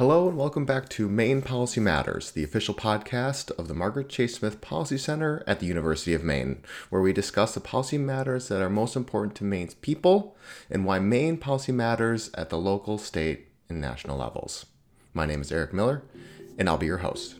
Hello 0.00 0.28
and 0.28 0.38
welcome 0.38 0.64
back 0.64 0.88
to 0.88 1.10
Maine 1.10 1.42
Policy 1.42 1.78
Matters, 1.78 2.30
the 2.30 2.42
official 2.42 2.72
podcast 2.72 3.50
of 3.58 3.68
the 3.68 3.74
Margaret 3.74 4.08
Chase 4.08 4.36
Smith 4.36 4.62
Policy 4.62 4.96
Center 4.96 5.44
at 5.46 5.60
the 5.60 5.66
University 5.66 6.14
of 6.14 6.24
Maine, 6.24 6.62
where 6.88 7.02
we 7.02 7.12
discuss 7.12 7.52
the 7.52 7.60
policy 7.60 7.98
matters 7.98 8.48
that 8.48 8.62
are 8.62 8.70
most 8.70 8.96
important 8.96 9.34
to 9.34 9.44
Maine's 9.44 9.74
people 9.74 10.38
and 10.70 10.86
why 10.86 11.00
Maine 11.00 11.36
policy 11.36 11.70
matters 11.70 12.30
at 12.32 12.48
the 12.48 12.56
local, 12.56 12.96
state, 12.96 13.48
and 13.68 13.78
national 13.78 14.16
levels. 14.16 14.64
My 15.12 15.26
name 15.26 15.42
is 15.42 15.52
Eric 15.52 15.74
Miller, 15.74 16.02
and 16.56 16.66
I'll 16.66 16.78
be 16.78 16.86
your 16.86 17.04
host. 17.04 17.38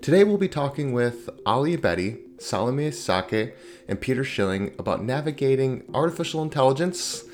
Today 0.00 0.22
we'll 0.22 0.38
be 0.38 0.48
talking 0.48 0.92
with 0.92 1.28
Ali 1.44 1.76
Abedi, 1.76 2.20
Salimeh 2.36 2.92
Sekeh, 2.92 3.52
and 3.88 4.00
Peter 4.00 4.22
Schilling 4.22 4.76
about 4.78 5.02
navigating 5.02 5.82
artificial 5.92 6.40
intelligence, 6.40 7.24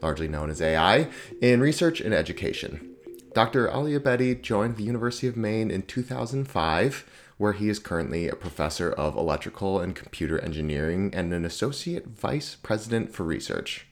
largely 0.00 0.28
known 0.28 0.48
as 0.48 0.62
AI, 0.62 1.10
in 1.42 1.60
research 1.60 2.00
and 2.00 2.14
education. 2.14 2.91
Dr. 3.34 3.70
Ali 3.70 3.98
Abedi 3.98 4.40
joined 4.40 4.76
the 4.76 4.82
University 4.82 5.26
of 5.26 5.38
Maine 5.38 5.70
in 5.70 5.82
2005, 5.82 7.08
where 7.38 7.54
he 7.54 7.70
is 7.70 7.78
currently 7.78 8.28
a 8.28 8.36
professor 8.36 8.92
of 8.92 9.16
electrical 9.16 9.80
and 9.80 9.96
computer 9.96 10.38
engineering 10.38 11.10
and 11.14 11.32
an 11.32 11.46
associate 11.46 12.06
vice 12.08 12.56
president 12.56 13.14
for 13.14 13.24
research. 13.24 13.86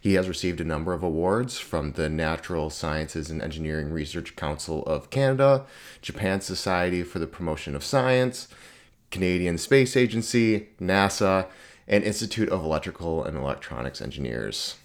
He 0.00 0.14
has 0.14 0.26
received 0.26 0.60
a 0.60 0.64
number 0.64 0.92
of 0.92 1.04
awards 1.04 1.58
from 1.58 1.92
the 1.92 2.08
Natural 2.08 2.68
Sciences 2.68 3.30
and 3.30 3.40
Engineering 3.40 3.92
Research 3.92 4.34
Council 4.34 4.82
of 4.86 5.10
Canada, 5.10 5.66
Japan 6.02 6.40
Society 6.40 7.04
for 7.04 7.20
the 7.20 7.28
Promotion 7.28 7.76
of 7.76 7.84
Science, 7.84 8.48
Canadian 9.12 9.56
Space 9.56 9.96
Agency, 9.96 10.70
NASA, 10.80 11.46
and 11.86 12.02
Institute 12.02 12.48
of 12.48 12.64
Electrical 12.64 13.22
and 13.22 13.36
Electronics 13.36 14.00
Engineers. 14.00 14.79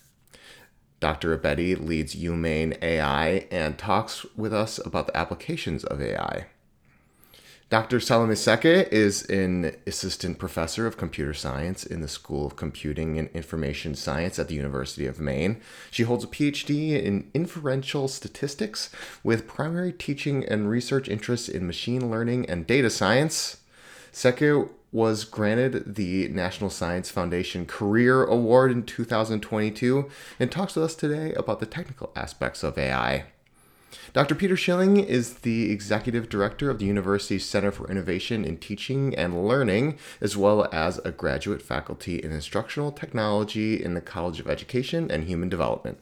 Dr. 1.05 1.37
Abedi 1.37 1.75
leads 1.75 2.15
UMaine 2.15 2.81
AI 2.81 3.45
and 3.51 3.77
talks 3.77 4.25
with 4.35 4.51
us 4.51 4.79
about 4.83 5.05
the 5.05 5.15
applications 5.15 5.83
of 5.83 6.01
AI. 6.01 6.47
Dr. 7.69 7.99
Salimeh 7.99 8.31
Sekeh 8.31 8.87
is 8.91 9.21
an 9.25 9.75
assistant 9.85 10.39
professor 10.39 10.87
of 10.87 10.97
computer 10.97 11.35
science 11.35 11.85
in 11.85 12.01
the 12.01 12.07
School 12.07 12.47
of 12.47 12.55
Computing 12.55 13.19
and 13.19 13.29
Information 13.35 13.93
Science 13.93 14.39
at 14.39 14.47
the 14.47 14.55
University 14.55 15.05
of 15.05 15.19
Maine. 15.19 15.61
She 15.91 16.01
holds 16.01 16.23
a 16.23 16.27
PhD 16.27 16.99
in 16.99 17.29
inferential 17.35 18.07
statistics 18.07 18.89
with 19.23 19.47
primary 19.47 19.93
teaching 19.93 20.43
and 20.43 20.71
research 20.71 21.07
interests 21.07 21.47
in 21.47 21.67
machine 21.67 22.09
learning 22.09 22.49
and 22.49 22.65
data 22.65 22.89
science. 22.89 23.57
Sekeh 24.11 24.69
was 24.95 25.25
granted 25.25 25.95
the 25.95 26.29
National 26.29 26.69
Science 26.69 27.09
Foundation 27.09 27.65
Career 27.65 28.23
Award 28.23 28.71
in 28.71 28.83
2022 28.83 30.09
and 30.39 30.49
talks 30.49 30.75
to 30.75 30.83
us 30.83 30.95
today 30.95 31.33
about 31.33 31.59
the 31.59 31.65
technical 31.65 32.13
aspects 32.15 32.63
of 32.63 32.77
AI. 32.77 33.25
Dr. 34.13 34.35
Peter 34.35 34.55
Schilling 34.55 34.95
is 34.95 35.39
the 35.39 35.69
executive 35.69 36.29
director 36.29 36.69
of 36.69 36.79
the 36.79 36.85
university's 36.85 37.45
Center 37.45 37.73
for 37.73 37.91
Innovation 37.91 38.45
in 38.45 38.55
Teaching 38.55 39.13
and 39.15 39.45
Learning, 39.45 39.97
as 40.21 40.37
well 40.37 40.69
as 40.71 40.99
a 40.99 41.11
graduate 41.11 41.61
faculty 41.61 42.23
in 42.23 42.31
instructional 42.31 42.93
technology 42.93 43.83
in 43.83 43.95
the 43.95 44.01
College 44.01 44.39
of 44.39 44.49
Education 44.49 45.11
and 45.11 45.25
Human 45.25 45.49
Development. 45.49 45.97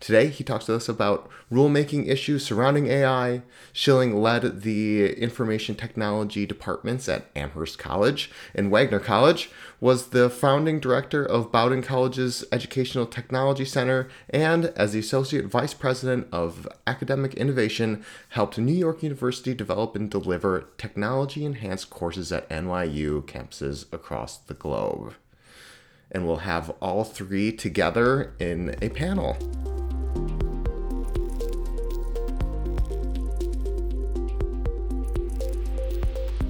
Today, 0.00 0.28
he 0.28 0.44
talks 0.44 0.66
to 0.66 0.74
us 0.74 0.88
about 0.88 1.30
rulemaking 1.50 2.08
issues 2.08 2.44
surrounding 2.44 2.86
AI. 2.86 3.42
Schilling 3.72 4.20
led 4.20 4.62
the 4.62 5.12
information 5.14 5.74
technology 5.74 6.46
departments 6.46 7.08
at 7.08 7.30
Amherst 7.34 7.78
College, 7.78 8.30
and 8.54 8.70
Wagner 8.70 8.98
College 8.98 9.50
was 9.80 10.08
the 10.08 10.30
founding 10.30 10.80
director 10.80 11.24
of 11.24 11.52
Bowdoin 11.52 11.82
College's 11.82 12.44
Educational 12.50 13.06
Technology 13.06 13.64
Center, 13.64 14.08
and 14.30 14.66
as 14.76 14.92
the 14.92 14.98
associate 14.98 15.46
vice 15.46 15.74
president 15.74 16.26
of 16.32 16.66
academic 16.86 17.34
innovation, 17.34 18.04
helped 18.30 18.58
New 18.58 18.72
York 18.72 19.02
University 19.02 19.54
develop 19.54 19.94
and 19.94 20.10
deliver 20.10 20.68
technology 20.78 21.44
enhanced 21.44 21.90
courses 21.90 22.32
at 22.32 22.48
NYU 22.48 23.22
campuses 23.22 23.92
across 23.92 24.38
the 24.38 24.54
globe. 24.54 25.14
And 26.12 26.26
we'll 26.26 26.36
have 26.36 26.70
all 26.80 27.04
three 27.04 27.52
together 27.52 28.34
in 28.38 28.76
a 28.80 28.88
panel. 28.88 29.36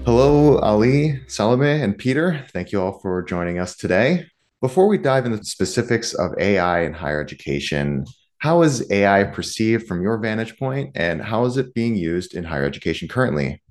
Hello, 0.05 0.59
Ali, 0.59 1.21
Salimeh, 1.27 1.83
and 1.83 1.99
Peter. 1.99 2.47
Thank 2.53 2.71
you 2.71 2.81
all 2.81 3.00
for 3.00 3.25
joining 3.25 3.59
us 3.59 3.77
today. 3.77 4.27
Before 4.61 4.87
we 4.87 4.99
dive 4.99 5.27
into 5.27 5.39
the 5.39 5.44
specifics 5.44 6.15
of 6.15 6.31
AI 6.38 6.83
in 6.83 6.93
higher 6.93 7.21
education, 7.21 8.05
how 8.38 8.62
is 8.62 8.88
AI 8.91 9.25
perceived 9.25 9.88
from 9.88 10.03
your 10.03 10.19
vantage 10.19 10.56
point, 10.59 10.93
and 10.94 11.21
how 11.21 11.44
is 11.44 11.56
it 11.56 11.75
being 11.75 11.97
used 11.97 12.34
in 12.34 12.44
higher 12.44 12.65
education 12.65 13.09
currently? 13.09 13.62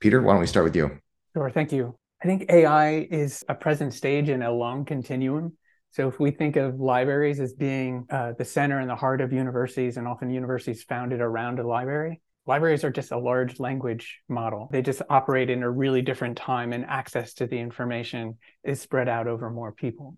Peter, 0.00 0.20
why 0.20 0.32
don't 0.32 0.40
we 0.40 0.48
start 0.48 0.64
with 0.64 0.74
you? 0.74 0.98
Sure, 1.32 1.50
thank 1.50 1.70
you. 1.70 1.94
I 2.24 2.26
think 2.26 2.46
AI 2.48 3.06
is 3.10 3.44
a 3.50 3.54
present 3.54 3.92
stage 3.92 4.30
in 4.30 4.40
a 4.40 4.50
long 4.50 4.86
continuum. 4.86 5.58
So 5.90 6.08
if 6.08 6.18
we 6.18 6.30
think 6.30 6.56
of 6.56 6.80
libraries 6.80 7.38
as 7.38 7.52
being 7.52 8.06
uh, 8.08 8.32
the 8.38 8.46
center 8.46 8.78
and 8.78 8.88
the 8.88 8.96
heart 8.96 9.20
of 9.20 9.30
universities, 9.30 9.98
and 9.98 10.08
often 10.08 10.30
universities 10.30 10.82
founded 10.84 11.20
around 11.20 11.58
a 11.58 11.66
library, 11.66 12.22
libraries 12.46 12.82
are 12.82 12.90
just 12.90 13.12
a 13.12 13.18
large 13.18 13.60
language 13.60 14.20
model. 14.26 14.70
They 14.72 14.80
just 14.80 15.02
operate 15.10 15.50
in 15.50 15.62
a 15.62 15.70
really 15.70 16.00
different 16.00 16.38
time 16.38 16.72
and 16.72 16.86
access 16.86 17.34
to 17.34 17.46
the 17.46 17.58
information 17.58 18.38
is 18.64 18.80
spread 18.80 19.06
out 19.06 19.26
over 19.26 19.50
more 19.50 19.72
people. 19.72 20.16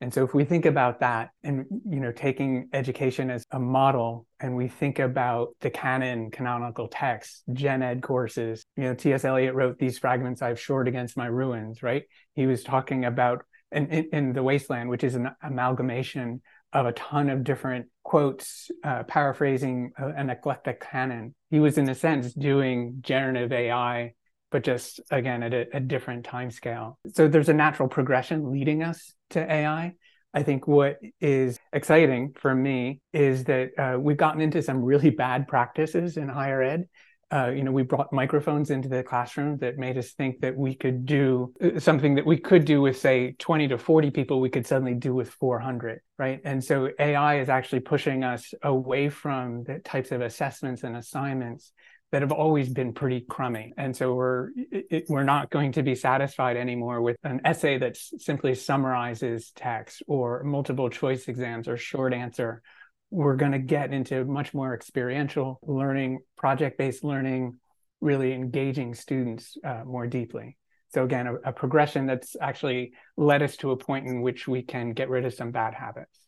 And 0.00 0.14
so 0.14 0.22
if 0.22 0.32
we 0.32 0.44
think 0.44 0.64
about 0.64 1.00
that 1.00 1.30
and 1.42 1.66
you 1.88 1.98
know 1.98 2.12
taking 2.12 2.68
education 2.72 3.30
as 3.30 3.44
a 3.50 3.58
model 3.58 4.26
and 4.38 4.56
we 4.56 4.68
think 4.68 5.00
about 5.00 5.48
the 5.60 5.70
canon 5.70 6.30
canonical 6.30 6.86
texts 6.86 7.42
gen 7.52 7.82
ed 7.82 8.00
courses 8.02 8.64
you 8.76 8.84
know 8.84 8.94
T.S. 8.94 9.24
Eliot 9.24 9.54
wrote 9.54 9.78
these 9.78 9.98
fragments 9.98 10.40
i've 10.40 10.60
shored 10.60 10.86
against 10.86 11.16
my 11.16 11.26
ruins 11.26 11.82
right 11.82 12.04
he 12.34 12.46
was 12.46 12.62
talking 12.62 13.04
about 13.04 13.44
in, 13.72 13.86
in, 13.88 14.08
in 14.12 14.32
the 14.32 14.42
Waste 14.42 14.70
Land 14.70 14.88
which 14.88 15.02
is 15.02 15.16
an 15.16 15.30
amalgamation 15.42 16.42
of 16.72 16.86
a 16.86 16.92
ton 16.92 17.30
of 17.30 17.44
different 17.44 17.86
quotes, 18.02 18.70
uh, 18.84 19.02
paraphrasing 19.04 19.92
an 19.96 20.30
eclectic 20.30 20.80
canon. 20.80 21.34
He 21.50 21.60
was, 21.60 21.78
in 21.78 21.88
a 21.88 21.94
sense, 21.94 22.32
doing 22.34 22.98
generative 23.00 23.52
AI, 23.52 24.12
but 24.50 24.64
just 24.64 25.00
again 25.10 25.42
at 25.42 25.54
a, 25.54 25.66
a 25.76 25.80
different 25.80 26.24
time 26.24 26.50
scale. 26.50 26.98
So 27.14 27.28
there's 27.28 27.48
a 27.48 27.54
natural 27.54 27.88
progression 27.88 28.50
leading 28.50 28.82
us 28.82 29.14
to 29.30 29.40
AI. 29.40 29.94
I 30.34 30.42
think 30.42 30.68
what 30.68 30.98
is 31.20 31.58
exciting 31.72 32.34
for 32.38 32.54
me 32.54 33.00
is 33.12 33.44
that 33.44 33.70
uh, 33.78 33.98
we've 33.98 34.16
gotten 34.16 34.40
into 34.40 34.62
some 34.62 34.82
really 34.82 35.10
bad 35.10 35.48
practices 35.48 36.16
in 36.16 36.28
higher 36.28 36.62
ed 36.62 36.88
uh, 37.30 37.50
you 37.50 37.62
know, 37.62 37.70
we 37.70 37.82
brought 37.82 38.10
microphones 38.10 38.70
into 38.70 38.88
the 38.88 39.02
classroom 39.02 39.58
that 39.58 39.76
made 39.76 39.98
us 39.98 40.12
think 40.12 40.40
that 40.40 40.56
we 40.56 40.74
could 40.74 41.04
do 41.04 41.52
uh, 41.62 41.78
something 41.78 42.14
that 42.14 42.24
we 42.24 42.38
could 42.38 42.64
do 42.64 42.80
with, 42.80 42.96
say, 42.96 43.32
20 43.38 43.68
to 43.68 43.76
40 43.76 44.10
people, 44.10 44.40
we 44.40 44.48
could 44.48 44.66
suddenly 44.66 44.94
do 44.94 45.14
with 45.14 45.28
400, 45.30 46.00
right? 46.18 46.40
And 46.44 46.64
so 46.64 46.88
AI 46.98 47.40
is 47.40 47.50
actually 47.50 47.80
pushing 47.80 48.24
us 48.24 48.54
away 48.62 49.10
from 49.10 49.64
the 49.64 49.78
types 49.80 50.10
of 50.10 50.22
assessments 50.22 50.84
and 50.84 50.96
assignments 50.96 51.72
that 52.10 52.22
have 52.22 52.32
always 52.32 52.68
been 52.68 52.92
pretty 52.92 53.20
crummy. 53.20 53.72
And 53.76 53.94
so 53.94 54.14
we're 54.14 54.50
it, 54.56 55.04
we're 55.08 55.24
not 55.24 55.50
going 55.50 55.72
to 55.72 55.82
be 55.82 55.94
satisfied 55.94 56.56
anymore 56.56 57.02
with 57.02 57.16
an 57.22 57.42
essay 57.44 57.78
that 57.78 57.96
simply 57.96 58.54
summarizes 58.54 59.52
text 59.54 60.02
or 60.06 60.42
multiple 60.42 60.88
choice 60.88 61.28
exams 61.28 61.68
or 61.68 61.76
short 61.76 62.14
answer 62.14 62.62
we're 63.10 63.36
going 63.36 63.52
to 63.52 63.58
get 63.58 63.92
into 63.92 64.24
much 64.24 64.52
more 64.52 64.74
experiential 64.74 65.58
learning, 65.62 66.20
project 66.36 66.78
based 66.78 67.04
learning, 67.04 67.58
really 68.00 68.32
engaging 68.32 68.94
students 68.94 69.56
uh, 69.64 69.82
more 69.84 70.06
deeply. 70.06 70.56
So, 70.90 71.04
again, 71.04 71.26
a, 71.26 71.34
a, 71.50 71.52
progression 71.52 72.06
that's 72.06 72.36
actually 72.40 72.92
led 73.16 73.42
us 73.42 73.56
to 73.58 73.72
a 73.72 73.76
point 73.76 74.06
in 74.06 74.22
which 74.22 74.48
we 74.48 74.62
can 74.62 74.92
get 74.92 75.10
rid 75.10 75.26
of 75.26 75.34
some 75.34 75.50
bad 75.50 75.74
habits. 75.74 76.18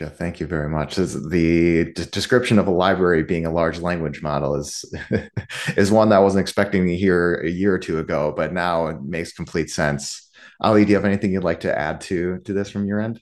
Jeff, 0.00 0.16
thank 0.16 0.40
you 0.40 0.46
very 0.46 0.70
much. 0.70 0.96
The 0.96 1.92
d- 1.94 2.04
description 2.10 2.58
of 2.58 2.66
a 2.66 2.70
library 2.70 3.22
being 3.22 3.44
a 3.44 3.52
large 3.52 3.80
language 3.80 4.22
model 4.22 4.54
is 4.54 4.82
is 5.76 5.92
one 5.92 6.08
that 6.08 6.16
I 6.16 6.20
wasn't 6.20 6.40
expecting 6.40 6.86
to 6.86 6.96
hear 6.96 7.34
a 7.34 7.50
year 7.50 7.74
or 7.74 7.78
two 7.78 7.98
ago, 7.98 8.32
but 8.34 8.54
now 8.54 8.86
it 8.86 9.02
makes 9.02 9.34
complete 9.34 9.68
sense. 9.68 10.30
Ali, 10.58 10.86
do 10.86 10.90
you 10.92 10.96
have 10.96 11.04
anything 11.04 11.34
you'd 11.34 11.44
like 11.44 11.60
to 11.60 11.78
add 11.78 12.00
to 12.08 12.38
to 12.46 12.54
this 12.54 12.70
from 12.70 12.86
your 12.86 12.98
end? 12.98 13.20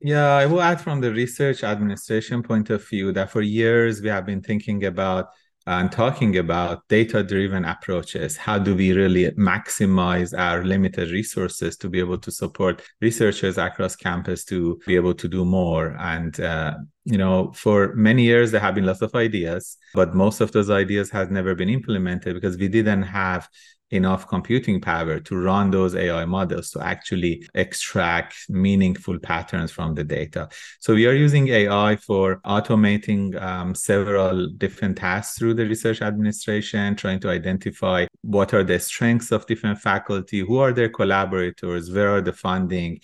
Yeah, 0.00 0.24
I 0.24 0.46
will 0.46 0.62
add 0.62 0.80
from 0.80 1.02
the 1.02 1.12
research 1.12 1.62
administration 1.62 2.42
point 2.42 2.70
of 2.70 2.88
view 2.88 3.12
that 3.12 3.30
for 3.30 3.42
years 3.42 4.00
we 4.00 4.08
have 4.08 4.24
been 4.24 4.40
thinking 4.40 4.86
about 4.86 5.26
and 5.66 5.92
talking 5.92 6.38
about 6.38 6.86
data 6.88 7.22
driven 7.22 7.64
approaches. 7.64 8.36
How 8.36 8.58
do 8.58 8.74
we 8.74 8.92
really 8.92 9.30
maximize 9.32 10.36
our 10.36 10.64
limited 10.64 11.10
resources 11.10 11.76
to 11.78 11.88
be 11.88 11.98
able 11.98 12.18
to 12.18 12.30
support 12.30 12.82
researchers 13.00 13.58
across 13.58 13.94
campus 13.94 14.44
to 14.46 14.80
be 14.86 14.96
able 14.96 15.14
to 15.14 15.28
do 15.28 15.44
more? 15.44 15.96
And 15.98 16.38
uh, 16.40 16.74
you 17.04 17.18
know 17.18 17.50
for 17.52 17.94
many 17.94 18.22
years 18.22 18.50
there 18.50 18.60
have 18.60 18.74
been 18.74 18.84
lots 18.84 19.00
of 19.00 19.14
ideas 19.14 19.78
but 19.94 20.14
most 20.14 20.40
of 20.40 20.52
those 20.52 20.68
ideas 20.68 21.10
has 21.10 21.30
never 21.30 21.54
been 21.54 21.70
implemented 21.70 22.34
because 22.34 22.58
we 22.58 22.68
didn't 22.68 23.02
have 23.02 23.48
enough 23.90 24.28
computing 24.28 24.80
power 24.80 25.18
to 25.20 25.36
run 25.36 25.70
those 25.70 25.94
AI 25.94 26.24
models 26.24 26.70
to 26.70 26.80
actually 26.80 27.46
extract 27.54 28.34
meaningful 28.48 29.18
patterns 29.18 29.70
from 29.70 29.94
the 29.94 30.04
data. 30.04 30.48
So 30.78 30.94
we 30.94 31.06
are 31.06 31.12
using 31.12 31.48
AI 31.48 31.96
for 31.96 32.40
automating 32.44 33.40
um, 33.40 33.74
several 33.74 34.48
different 34.48 34.98
tasks 34.98 35.38
through 35.38 35.54
the 35.54 35.66
research 35.66 36.02
administration, 36.02 36.96
trying 36.96 37.20
to 37.20 37.30
identify 37.30 38.06
what 38.22 38.54
are 38.54 38.64
the 38.64 38.78
strengths 38.78 39.32
of 39.32 39.46
different 39.46 39.78
faculty, 39.80 40.40
who 40.40 40.58
are 40.58 40.72
their 40.72 40.88
collaborators, 40.88 41.90
where 41.90 42.10
are 42.16 42.20
the 42.20 42.32
funding, 42.32 43.00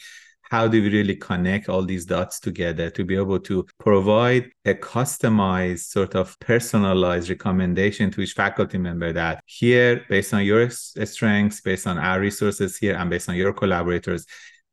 how 0.50 0.69
do 0.69 0.81
we 0.81 0.88
really 0.90 1.16
connect 1.16 1.69
all 1.69 1.82
these 1.82 2.04
dots 2.04 2.38
together 2.38 2.90
to 2.90 3.04
be 3.04 3.16
able 3.16 3.40
to 3.40 3.66
provide 3.78 4.50
a 4.64 4.75
customized 4.75 5.87
sort 5.90 6.14
of 6.14 6.38
personalized 6.40 7.28
recommendation 7.28 8.10
to 8.10 8.20
each 8.20 8.32
faculty 8.32 8.78
member 8.78 9.12
that 9.12 9.43
here 9.46 10.04
based 10.08 10.32
on 10.32 10.44
your 10.44 10.70
strengths 10.70 11.60
based 11.60 11.87
on 11.87 11.98
our 11.98 12.20
resources 12.20 12.76
here 12.76 12.94
and 12.96 13.10
based 13.10 13.28
on 13.28 13.34
your 13.34 13.52
collaborators 13.52 14.26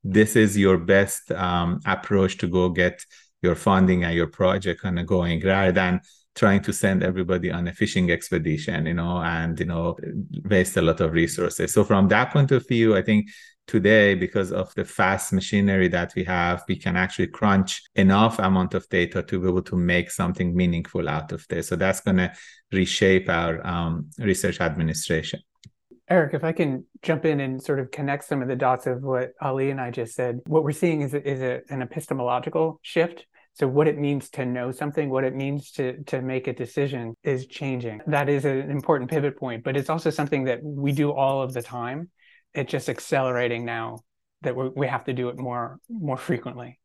this 0.03 0.35
is 0.35 0.57
your 0.57 0.77
best 0.77 1.31
um, 1.31 1.79
approach 1.85 2.37
to 2.37 2.47
go 2.47 2.69
get 2.69 3.03
your 3.41 3.55
funding 3.55 4.03
and 4.03 4.15
your 4.15 4.27
project 4.27 4.81
kind 4.81 4.99
of 4.99 5.05
going 5.05 5.41
rather 5.43 5.71
than 5.71 5.99
trying 6.35 6.61
to 6.61 6.73
send 6.73 7.03
everybody 7.03 7.51
on 7.51 7.67
a 7.67 7.73
fishing 7.73 8.09
expedition 8.11 8.85
you 8.85 8.93
know 8.93 9.17
and 9.17 9.59
you 9.59 9.65
know 9.65 9.95
waste 10.45 10.77
a 10.77 10.81
lot 10.81 10.99
of 10.99 11.11
resources. 11.11 11.71
So 11.71 11.83
from 11.83 12.07
that 12.07 12.31
point 12.31 12.51
of 12.51 12.67
view 12.67 12.95
i 12.97 13.01
think 13.01 13.27
today 13.67 14.15
because 14.15 14.51
of 14.51 14.73
the 14.75 14.83
fast 14.83 15.31
machinery 15.33 15.87
that 15.87 16.13
we 16.15 16.23
have 16.23 16.63
we 16.67 16.75
can 16.75 16.95
actually 16.95 17.27
crunch 17.27 17.81
enough 17.95 18.39
amount 18.39 18.73
of 18.73 18.87
data 18.89 19.23
to 19.23 19.39
be 19.39 19.47
able 19.47 19.61
to 19.61 19.75
make 19.75 20.11
something 20.11 20.55
meaningful 20.55 21.07
out 21.07 21.31
of 21.31 21.45
this 21.47 21.69
so 21.69 21.75
that's 21.75 22.01
going 22.01 22.17
to 22.17 22.31
reshape 22.71 23.29
our 23.29 23.65
um, 23.65 24.09
research 24.19 24.59
administration 24.59 25.39
Eric, 26.09 26.33
if 26.33 26.43
I 26.43 26.51
can 26.51 26.85
jump 27.01 27.23
in 27.23 27.39
and 27.39 27.63
sort 27.63 27.79
of 27.79 27.89
connect 27.89 28.25
some 28.25 28.41
of 28.41 28.49
the 28.49 28.57
dots 28.57 28.87
of 28.87 29.01
what 29.01 29.31
Ali 29.41 29.71
and 29.71 29.79
I 29.79 29.89
just 29.89 30.13
said, 30.15 30.41
what 30.47 30.63
we're 30.63 30.73
seeing 30.73 31.01
is, 31.01 31.13
is 31.13 31.41
a, 31.41 31.61
an 31.69 31.81
epistemological 31.81 32.79
shift. 32.81 33.25
So 33.53 33.67
what 33.67 33.87
it 33.87 33.97
means 33.97 34.29
to 34.31 34.45
know 34.45 34.71
something, 34.71 35.09
what 35.09 35.23
it 35.23 35.35
means 35.35 35.71
to 35.71 36.03
to 36.05 36.21
make 36.21 36.47
a 36.47 36.53
decision 36.53 37.15
is 37.23 37.45
changing. 37.45 38.01
That 38.07 38.27
is 38.27 38.45
an 38.45 38.69
important 38.71 39.11
pivot 39.11 39.37
point, 39.37 39.63
but 39.63 39.77
it's 39.77 39.89
also 39.89 40.09
something 40.09 40.43
that 40.45 40.59
we 40.63 40.91
do 40.91 41.11
all 41.11 41.41
of 41.41 41.53
the 41.53 41.61
time 41.61 42.09
it's 42.53 42.71
just 42.71 42.89
accelerating 42.89 43.65
now 43.65 43.99
that 44.41 44.55
we 44.55 44.87
have 44.87 45.05
to 45.05 45.13
do 45.13 45.29
it 45.29 45.37
more 45.37 45.79
more 45.89 46.17
frequently. 46.17 46.79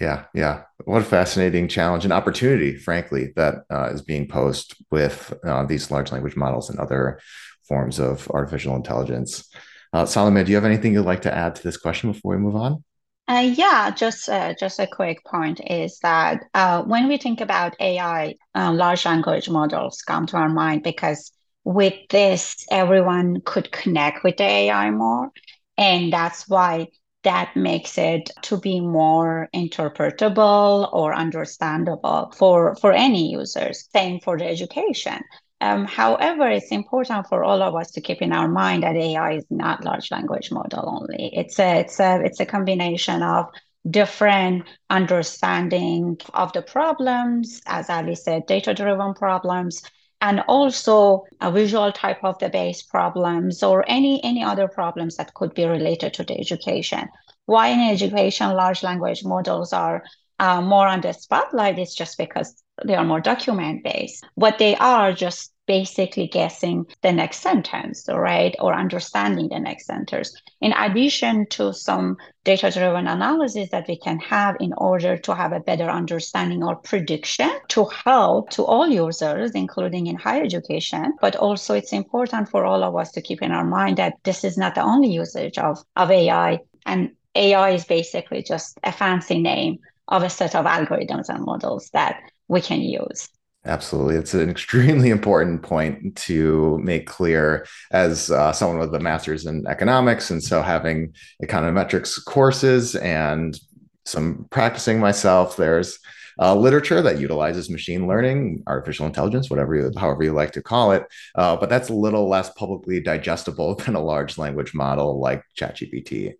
Yeah 0.00 0.24
yeah. 0.34 0.64
What 0.84 1.02
a 1.02 1.04
fascinating 1.04 1.68
challenge 1.68 2.04
and 2.04 2.12
opportunity 2.12 2.76
frankly 2.76 3.32
that 3.36 3.64
uh, 3.70 3.90
is 3.92 4.02
being 4.02 4.28
posed 4.28 4.76
with 4.90 5.32
uh, 5.44 5.64
these 5.64 5.90
large 5.90 6.12
language 6.12 6.36
models 6.36 6.70
and 6.70 6.78
other 6.78 7.20
forms 7.68 7.98
of 7.98 8.28
artificial 8.30 8.76
intelligence. 8.76 9.48
Uh, 9.92 10.04
Salimeh 10.04 10.44
do 10.44 10.50
you 10.50 10.56
have 10.56 10.64
anything 10.64 10.92
you'd 10.92 11.06
like 11.06 11.22
to 11.22 11.34
add 11.34 11.54
to 11.56 11.62
this 11.62 11.76
question 11.76 12.12
before 12.12 12.36
we 12.36 12.42
move 12.42 12.56
on? 12.56 12.84
Uh, 13.28 13.52
yeah, 13.56 13.90
just 13.90 14.28
uh, 14.28 14.54
just 14.54 14.78
a 14.78 14.86
quick 14.86 15.24
point 15.24 15.60
is 15.68 15.98
that 15.98 16.44
uh, 16.54 16.82
when 16.84 17.08
we 17.08 17.16
think 17.16 17.40
about 17.40 17.74
AI, 17.80 18.36
uh, 18.54 18.72
large 18.72 19.04
language 19.04 19.50
models 19.50 20.02
come 20.02 20.26
to 20.26 20.36
our 20.36 20.48
mind 20.48 20.84
because 20.84 21.32
with 21.66 21.94
this, 22.10 22.64
everyone 22.70 23.40
could 23.44 23.72
connect 23.72 24.22
with 24.22 24.36
the 24.36 24.44
AI 24.44 24.90
more. 24.92 25.32
And 25.76 26.12
that's 26.12 26.48
why 26.48 26.86
that 27.24 27.56
makes 27.56 27.98
it 27.98 28.30
to 28.42 28.56
be 28.56 28.78
more 28.78 29.48
interpretable 29.52 30.88
or 30.92 31.12
understandable 31.12 32.32
for, 32.36 32.76
for 32.76 32.92
any 32.92 33.32
users. 33.32 33.88
Same 33.92 34.20
for 34.20 34.38
the 34.38 34.46
education. 34.46 35.20
Um, 35.60 35.86
however, 35.86 36.48
it's 36.48 36.70
important 36.70 37.26
for 37.26 37.42
all 37.42 37.60
of 37.62 37.74
us 37.74 37.90
to 37.92 38.00
keep 38.00 38.22
in 38.22 38.32
our 38.32 38.46
mind 38.46 38.84
that 38.84 38.94
AI 38.94 39.32
is 39.32 39.46
not 39.50 39.82
large 39.82 40.12
language 40.12 40.52
model 40.52 40.84
only. 40.86 41.30
It's 41.34 41.58
a 41.58 41.80
it's 41.80 41.98
a 41.98 42.20
it's 42.22 42.40
a 42.40 42.46
combination 42.46 43.22
of 43.22 43.46
different 43.90 44.64
understanding 44.90 46.18
of 46.34 46.52
the 46.52 46.62
problems, 46.62 47.60
as 47.66 47.90
Ali 47.90 48.14
said, 48.14 48.46
data 48.46 48.74
driven 48.74 49.14
problems, 49.14 49.82
and 50.20 50.40
also 50.48 51.24
a 51.40 51.52
visual 51.52 51.92
type 51.92 52.24
of 52.24 52.38
the 52.38 52.48
base 52.48 52.82
problems 52.82 53.62
or 53.62 53.84
any 53.86 54.22
any 54.24 54.42
other 54.42 54.68
problems 54.68 55.16
that 55.16 55.34
could 55.34 55.54
be 55.54 55.64
related 55.64 56.14
to 56.14 56.24
the 56.24 56.38
education. 56.38 57.08
Why 57.44 57.68
in 57.68 57.80
education 57.80 58.52
large 58.52 58.82
language 58.82 59.24
models 59.24 59.72
are 59.72 60.02
uh, 60.38 60.60
more 60.60 60.86
on 60.86 61.00
the 61.00 61.12
spotlight 61.12 61.78
is 61.78 61.94
just 61.94 62.18
because 62.18 62.62
they 62.84 62.94
are 62.94 63.04
more 63.04 63.20
document 63.20 63.82
based 63.82 64.24
what 64.34 64.58
they 64.58 64.76
are 64.76 65.12
just 65.12 65.52
basically 65.66 66.26
guessing 66.28 66.86
the 67.02 67.12
next 67.12 67.40
sentence, 67.40 68.06
right? 68.08 68.54
Or 68.60 68.74
understanding 68.74 69.48
the 69.48 69.58
next 69.58 69.86
sentence. 69.86 70.34
In 70.60 70.72
addition 70.72 71.46
to 71.50 71.72
some 71.72 72.16
data 72.44 72.70
driven 72.70 73.08
analysis 73.08 73.70
that 73.70 73.88
we 73.88 73.98
can 73.98 74.18
have 74.20 74.56
in 74.60 74.72
order 74.78 75.16
to 75.18 75.34
have 75.34 75.52
a 75.52 75.60
better 75.60 75.90
understanding 75.90 76.62
or 76.62 76.76
prediction 76.76 77.50
to 77.68 77.84
help 77.86 78.50
to 78.50 78.64
all 78.64 78.88
users, 78.88 79.50
including 79.52 80.06
in 80.06 80.16
higher 80.16 80.44
education. 80.44 81.12
But 81.20 81.36
also, 81.36 81.74
it's 81.74 81.92
important 81.92 82.48
for 82.48 82.64
all 82.64 82.84
of 82.84 82.96
us 82.96 83.10
to 83.12 83.20
keep 83.20 83.42
in 83.42 83.50
our 83.50 83.64
mind 83.64 83.96
that 83.98 84.14
this 84.22 84.44
is 84.44 84.56
not 84.56 84.74
the 84.74 84.82
only 84.82 85.10
usage 85.10 85.58
of, 85.58 85.78
of 85.96 86.10
AI. 86.10 86.60
And 86.86 87.10
AI 87.34 87.70
is 87.70 87.84
basically 87.84 88.42
just 88.42 88.78
a 88.84 88.92
fancy 88.92 89.40
name 89.40 89.78
of 90.08 90.22
a 90.22 90.30
set 90.30 90.54
of 90.54 90.66
algorithms 90.66 91.28
and 91.28 91.44
models 91.44 91.90
that 91.92 92.20
we 92.48 92.60
can 92.60 92.80
use. 92.80 93.28
Absolutely. 93.66 94.16
It's 94.16 94.34
an 94.34 94.48
extremely 94.48 95.10
important 95.18 95.62
point 95.62 96.16
to 96.16 96.78
make 96.78 97.06
clear 97.06 97.66
as 97.90 98.30
uh, 98.30 98.52
someone 98.52 98.78
with 98.78 98.94
a 98.94 99.00
master's 99.00 99.46
in 99.46 99.66
economics. 99.66 100.30
And 100.30 100.42
so 100.42 100.62
having 100.62 101.14
econometrics 101.42 102.24
courses 102.24 102.94
and 102.96 103.58
some 104.04 104.46
practicing 104.50 105.00
myself, 105.00 105.56
there's 105.56 105.98
uh, 106.38 106.54
literature 106.54 107.00
that 107.00 107.18
utilizes 107.18 107.70
machine 107.70 108.06
learning, 108.06 108.62
artificial 108.66 109.06
intelligence, 109.06 109.48
whatever 109.48 109.74
you, 109.74 109.90
however 109.96 110.22
you 110.22 110.32
like 110.32 110.52
to 110.52 110.62
call 110.62 110.92
it. 110.92 111.06
Uh, 111.34 111.56
but 111.56 111.70
that's 111.70 111.88
a 111.88 111.94
little 111.94 112.28
less 112.28 112.50
publicly 112.50 113.00
digestible 113.00 113.74
than 113.86 113.94
a 113.94 114.00
large 114.00 114.36
language 114.38 114.74
model 114.74 115.18
like 115.18 115.42
ChatGPT, 115.58 116.34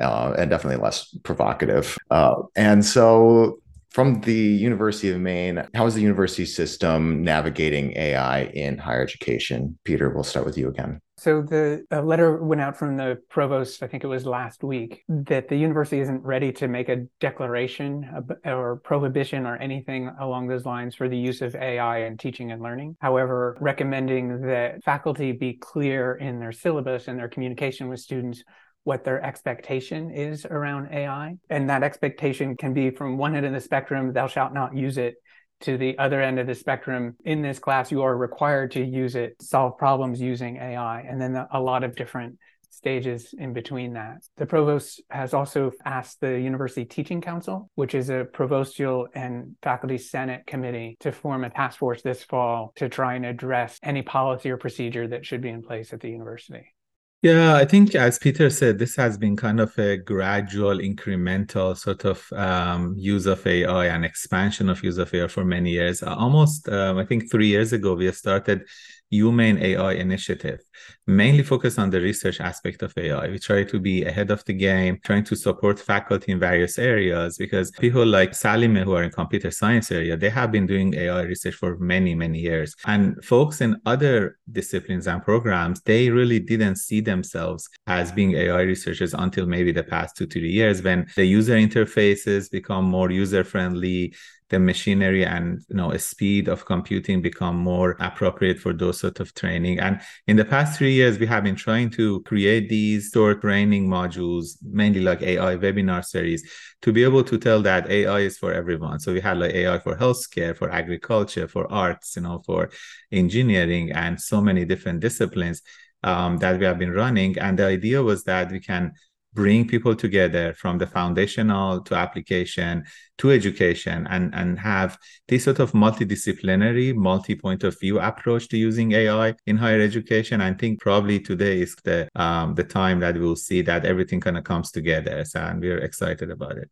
uh, 0.00 0.34
and 0.38 0.50
definitely 0.50 0.82
less 0.82 1.14
provocative. 1.22 1.98
Uh, 2.10 2.34
and 2.56 2.84
so 2.84 3.60
from 3.92 4.20
the 4.22 4.32
University 4.32 5.10
of 5.10 5.20
Maine, 5.20 5.66
how 5.74 5.86
is 5.86 5.94
the 5.94 6.00
university 6.00 6.46
system 6.46 7.22
navigating 7.22 7.96
AI 7.96 8.44
in 8.44 8.78
higher 8.78 9.02
education? 9.02 9.78
Peter, 9.84 10.08
we'll 10.08 10.24
start 10.24 10.46
with 10.46 10.56
you 10.56 10.68
again. 10.68 11.00
So 11.18 11.40
the 11.40 11.84
letter 11.90 12.42
went 12.42 12.60
out 12.62 12.76
from 12.76 12.96
the 12.96 13.18
provost, 13.28 13.82
I 13.82 13.86
think 13.86 14.02
it 14.02 14.08
was 14.08 14.26
last 14.26 14.64
week, 14.64 15.04
that 15.08 15.48
the 15.48 15.56
university 15.56 16.00
isn't 16.00 16.22
ready 16.24 16.50
to 16.52 16.66
make 16.66 16.88
a 16.88 17.04
declaration 17.20 18.10
or 18.44 18.80
prohibition 18.82 19.46
or 19.46 19.56
anything 19.56 20.10
along 20.18 20.48
those 20.48 20.66
lines 20.66 20.96
for 20.96 21.08
the 21.08 21.16
use 21.16 21.40
of 21.40 21.54
AI 21.54 22.06
in 22.06 22.16
teaching 22.16 22.50
and 22.50 22.60
learning. 22.60 22.96
However, 23.00 23.56
recommending 23.60 24.40
that 24.46 24.82
faculty 24.82 25.30
be 25.30 25.52
clear 25.52 26.14
in 26.14 26.40
their 26.40 26.50
syllabus 26.50 27.06
and 27.06 27.18
their 27.18 27.28
communication 27.28 27.88
with 27.88 28.00
students 28.00 28.42
what 28.84 29.04
their 29.04 29.24
expectation 29.24 30.10
is 30.10 30.44
around 30.44 30.92
AI. 30.92 31.36
And 31.50 31.70
that 31.70 31.82
expectation 31.82 32.56
can 32.56 32.74
be 32.74 32.90
from 32.90 33.16
one 33.16 33.36
end 33.36 33.46
of 33.46 33.52
the 33.52 33.60
spectrum, 33.60 34.12
thou 34.12 34.26
shalt 34.26 34.52
not 34.52 34.76
use 34.76 34.98
it, 34.98 35.16
to 35.62 35.78
the 35.78 35.96
other 35.98 36.20
end 36.20 36.38
of 36.38 36.46
the 36.46 36.54
spectrum. 36.54 37.16
In 37.24 37.40
this 37.40 37.58
class, 37.58 37.90
you 37.90 38.02
are 38.02 38.16
required 38.16 38.72
to 38.72 38.84
use 38.84 39.14
it, 39.14 39.36
solve 39.40 39.78
problems 39.78 40.20
using 40.20 40.56
AI, 40.56 41.02
and 41.02 41.20
then 41.20 41.46
a 41.52 41.60
lot 41.60 41.84
of 41.84 41.94
different 41.94 42.38
stages 42.70 43.32
in 43.38 43.52
between 43.52 43.92
that. 43.92 44.16
The 44.38 44.46
provost 44.46 45.00
has 45.08 45.34
also 45.34 45.70
asked 45.84 46.20
the 46.20 46.40
University 46.40 46.84
Teaching 46.84 47.20
Council, 47.20 47.70
which 47.76 47.94
is 47.94 48.10
a 48.10 48.24
provostial 48.24 49.06
and 49.14 49.54
faculty 49.62 49.98
senate 49.98 50.46
committee, 50.46 50.96
to 51.00 51.12
form 51.12 51.44
a 51.44 51.50
task 51.50 51.78
force 51.78 52.02
this 52.02 52.24
fall 52.24 52.72
to 52.76 52.88
try 52.88 53.14
and 53.14 53.24
address 53.24 53.78
any 53.82 54.02
policy 54.02 54.50
or 54.50 54.56
procedure 54.56 55.06
that 55.06 55.24
should 55.24 55.42
be 55.42 55.50
in 55.50 55.62
place 55.62 55.92
at 55.92 56.00
the 56.00 56.10
university. 56.10 56.74
Yeah, 57.22 57.54
I 57.54 57.64
think 57.66 57.94
as 57.94 58.18
Peter 58.18 58.50
said, 58.50 58.80
this 58.80 58.96
has 58.96 59.16
been 59.16 59.36
kind 59.36 59.60
of 59.60 59.78
a 59.78 59.96
gradual, 59.96 60.78
incremental 60.78 61.76
sort 61.76 62.04
of 62.04 62.26
um, 62.32 62.94
use 62.98 63.26
of 63.26 63.46
AI 63.46 63.86
and 63.86 64.04
expansion 64.04 64.68
of 64.68 64.82
use 64.82 64.98
of 64.98 65.14
AI 65.14 65.28
for 65.28 65.44
many 65.44 65.70
years. 65.70 66.02
Almost, 66.02 66.68
um, 66.68 66.98
I 66.98 67.04
think, 67.04 67.30
three 67.30 67.46
years 67.46 67.72
ago, 67.72 67.94
we 67.94 68.10
started 68.10 68.66
UMaine 69.12 69.60
AI 69.60 69.92
initiative, 69.92 70.60
mainly 71.06 71.42
focused 71.42 71.78
on 71.78 71.90
the 71.90 72.00
research 72.00 72.40
aspect 72.40 72.82
of 72.82 72.92
AI. 72.96 73.28
We 73.28 73.38
try 73.38 73.64
to 73.64 73.78
be 73.78 74.04
ahead 74.04 74.30
of 74.30 74.44
the 74.44 74.54
game, 74.54 74.98
trying 75.04 75.24
to 75.24 75.36
support 75.36 75.78
faculty 75.78 76.32
in 76.32 76.38
various 76.38 76.78
areas 76.78 77.36
because 77.36 77.70
people 77.72 78.06
like 78.06 78.32
Salimeh 78.32 78.84
who 78.84 78.94
are 78.94 79.02
in 79.02 79.10
computer 79.10 79.50
science 79.50 79.90
area, 79.92 80.16
they 80.16 80.30
have 80.30 80.50
been 80.50 80.66
doing 80.66 80.94
AI 80.94 81.22
research 81.22 81.54
for 81.54 81.76
many, 81.78 82.14
many 82.14 82.38
years. 82.38 82.74
And 82.86 83.22
folks 83.24 83.60
in 83.60 83.80
other 83.86 84.38
disciplines 84.50 85.06
and 85.06 85.22
programs, 85.22 85.80
they 85.82 86.10
really 86.10 86.40
didn't 86.40 86.76
see 86.76 87.00
themselves 87.00 87.68
as 87.86 88.12
being 88.12 88.32
AI 88.34 88.62
researchers 88.62 89.14
until 89.14 89.46
maybe 89.46 89.72
the 89.72 89.84
past 89.84 90.16
two, 90.16 90.26
three 90.26 90.50
years 90.50 90.82
when 90.82 91.06
the 91.16 91.24
user 91.24 91.56
interfaces 91.56 92.50
become 92.50 92.84
more 92.84 93.10
user 93.10 93.44
friendly 93.44 94.14
the 94.52 94.60
machinery 94.60 95.24
and 95.24 95.60
you 95.68 95.76
know 95.76 95.96
speed 95.96 96.46
of 96.46 96.64
computing 96.64 97.20
become 97.20 97.56
more 97.56 97.96
appropriate 97.98 98.58
for 98.60 98.72
those 98.72 99.00
sort 99.00 99.18
of 99.18 99.34
training. 99.34 99.80
And 99.80 100.00
in 100.28 100.36
the 100.36 100.44
past 100.44 100.78
three 100.78 100.92
years 100.92 101.18
we 101.18 101.26
have 101.26 101.42
been 101.42 101.56
trying 101.56 101.90
to 101.98 102.20
create 102.22 102.68
these 102.68 103.10
short 103.12 103.40
training 103.40 103.88
modules 103.88 104.56
mainly 104.62 105.00
like 105.00 105.22
ai 105.22 105.56
webinar 105.56 106.04
series 106.04 106.42
to 106.82 106.92
be 106.92 107.02
able 107.02 107.24
to 107.24 107.38
tell 107.38 107.62
that 107.62 107.90
ai 107.90 108.20
is 108.20 108.38
for 108.38 108.52
everyone. 108.52 109.00
So 109.00 109.12
we 109.12 109.20
had 109.20 109.38
like 109.38 109.54
ai 109.54 109.78
for 109.80 109.96
healthcare 109.96 110.56
for 110.56 110.70
agriculture 110.70 111.48
for 111.48 111.64
arts 111.72 112.14
you 112.16 112.22
know 112.22 112.42
for 112.46 112.70
engineering 113.10 113.90
and 113.92 114.20
so 114.20 114.40
many 114.40 114.64
different 114.64 115.00
disciplines 115.00 115.62
um, 116.04 116.36
that 116.38 116.58
we 116.58 116.66
have 116.66 116.78
been 116.78 116.92
running. 116.92 117.38
And 117.38 117.58
the 117.58 117.66
idea 117.66 118.02
was 118.02 118.24
that 118.24 118.50
we 118.52 118.60
can 118.60 118.92
bring 119.34 119.66
people 119.66 119.94
together 119.94 120.52
from 120.54 120.78
the 120.78 120.86
foundational 120.86 121.80
to 121.82 121.94
application 121.94 122.84
to 123.18 123.30
education 123.30 124.06
and, 124.10 124.34
and 124.34 124.58
have 124.58 124.98
this 125.28 125.44
sort 125.44 125.58
of 125.58 125.72
multidisciplinary, 125.72 126.94
multi-point 126.94 127.64
of 127.64 127.78
view 127.80 127.98
approach 128.00 128.48
to 128.48 128.56
using 128.56 128.92
AI 128.92 129.34
in 129.46 129.56
higher 129.56 129.80
education. 129.80 130.40
I 130.40 130.52
think 130.54 130.80
probably 130.80 131.20
today 131.20 131.62
is 131.62 131.74
the 131.84 132.08
um, 132.14 132.54
the 132.54 132.64
time 132.64 133.00
that 133.00 133.16
we'll 133.16 133.36
see 133.36 133.62
that 133.62 133.84
everything 133.84 134.20
kind 134.20 134.36
of 134.36 134.44
comes 134.44 134.70
together. 134.70 135.24
So, 135.24 135.40
and 135.40 135.60
we're 135.60 135.78
excited 135.78 136.30
about 136.30 136.58
it. 136.58 136.70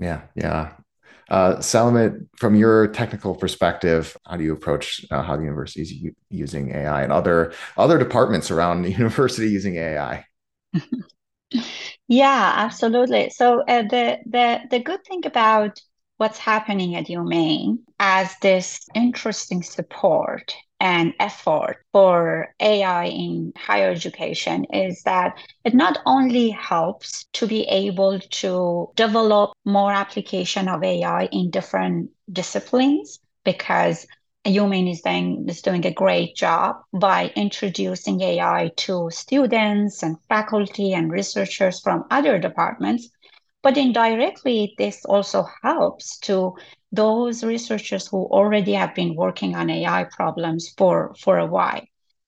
Yeah, 0.00 0.22
yeah. 0.34 0.72
Uh, 1.30 1.56
Salimeh, 1.56 2.26
from 2.36 2.54
your 2.54 2.88
technical 2.88 3.34
perspective, 3.34 4.16
how 4.26 4.36
do 4.36 4.44
you 4.44 4.52
approach 4.52 5.04
uh, 5.10 5.22
how 5.22 5.36
the 5.36 5.42
university 5.42 5.80
is 5.80 5.92
u- 5.92 6.14
using 6.28 6.74
AI 6.74 7.02
and 7.02 7.12
other 7.12 7.54
other 7.76 7.98
departments 7.98 8.50
around 8.50 8.82
the 8.82 8.90
university 9.02 9.48
using 9.48 9.76
AI? 9.76 10.24
Yeah, 12.08 12.52
absolutely. 12.56 13.30
So 13.30 13.60
uh, 13.62 13.82
the 13.82 14.18
the 14.26 14.60
the 14.70 14.78
good 14.80 15.04
thing 15.04 15.26
about 15.26 15.80
what's 16.16 16.38
happening 16.38 16.94
at 16.94 17.06
UMaine 17.08 17.78
as 17.98 18.34
this 18.40 18.86
interesting 18.94 19.62
support 19.62 20.54
and 20.80 21.14
effort 21.18 21.84
for 21.92 22.54
AI 22.60 23.06
in 23.06 23.52
higher 23.56 23.90
education 23.90 24.64
is 24.72 25.02
that 25.04 25.38
it 25.64 25.74
not 25.74 25.98
only 26.06 26.50
helps 26.50 27.24
to 27.34 27.46
be 27.46 27.62
able 27.64 28.20
to 28.20 28.90
develop 28.96 29.52
more 29.64 29.92
application 29.92 30.68
of 30.68 30.82
AI 30.84 31.24
in 31.26 31.50
different 31.50 32.10
disciplines 32.30 33.18
because 33.44 34.06
UMaine 34.44 34.90
is 34.90 35.00
doing, 35.00 35.46
is 35.48 35.62
doing 35.62 35.86
a 35.86 35.92
great 35.92 36.36
job 36.36 36.76
by 36.92 37.32
introducing 37.34 38.20
AI 38.20 38.70
to 38.76 39.08
students 39.10 40.02
and 40.02 40.16
faculty 40.28 40.92
and 40.92 41.10
researchers 41.10 41.80
from 41.80 42.04
other 42.10 42.38
departments. 42.38 43.08
But 43.62 43.78
indirectly, 43.78 44.74
this 44.76 45.04
also 45.06 45.46
helps 45.62 46.18
to 46.20 46.56
those 46.92 47.42
researchers 47.42 48.06
who 48.06 48.26
already 48.26 48.74
have 48.74 48.94
been 48.94 49.16
working 49.16 49.54
on 49.56 49.70
AI 49.70 50.04
problems 50.04 50.74
for, 50.76 51.14
for 51.18 51.38
a 51.38 51.46
while, 51.46 51.82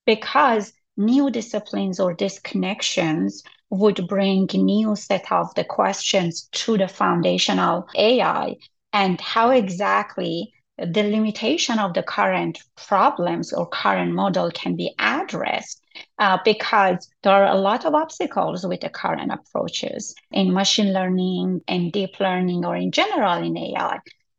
because 0.07 0.73
new 0.97 1.31
disciplines 1.31 2.01
or 2.01 2.17
disconnections 2.17 3.43
would 3.69 4.09
bring 4.09 4.49
new 4.55 4.97
set 4.97 5.31
of 5.31 5.55
the 5.55 5.65
questions 5.65 6.49
to 6.53 6.79
the 6.79 6.89
foundational 6.89 7.87
AI 7.95 8.57
and 8.93 9.21
how 9.21 9.51
exactly 9.51 10.55
the 10.78 11.02
limitation 11.02 11.78
of 11.78 11.95
the 11.95 12.02
current 12.02 12.59
problems 12.76 13.52
or 13.52 13.66
current 13.68 14.12
model 14.12 14.50
can 14.50 14.76
be 14.76 14.95
addressed 14.99 15.83
uh, 16.18 16.38
because 16.45 17.09
there 17.23 17.33
are 17.33 17.52
a 17.52 17.61
lot 17.61 17.85
of 17.87 17.95
obstacles 17.95 18.66
with 18.66 18.80
the 18.80 18.90
current 18.90 19.33
approaches 19.33 20.14
in 20.33 20.52
machine 20.52 20.92
learning 20.92 21.61
and 21.66 21.92
deep 21.92 22.21
learning 22.21 22.64
or 22.64 22.76
in 22.76 22.92
general 22.92 23.42
in 23.42 23.56
AI. 23.56 23.99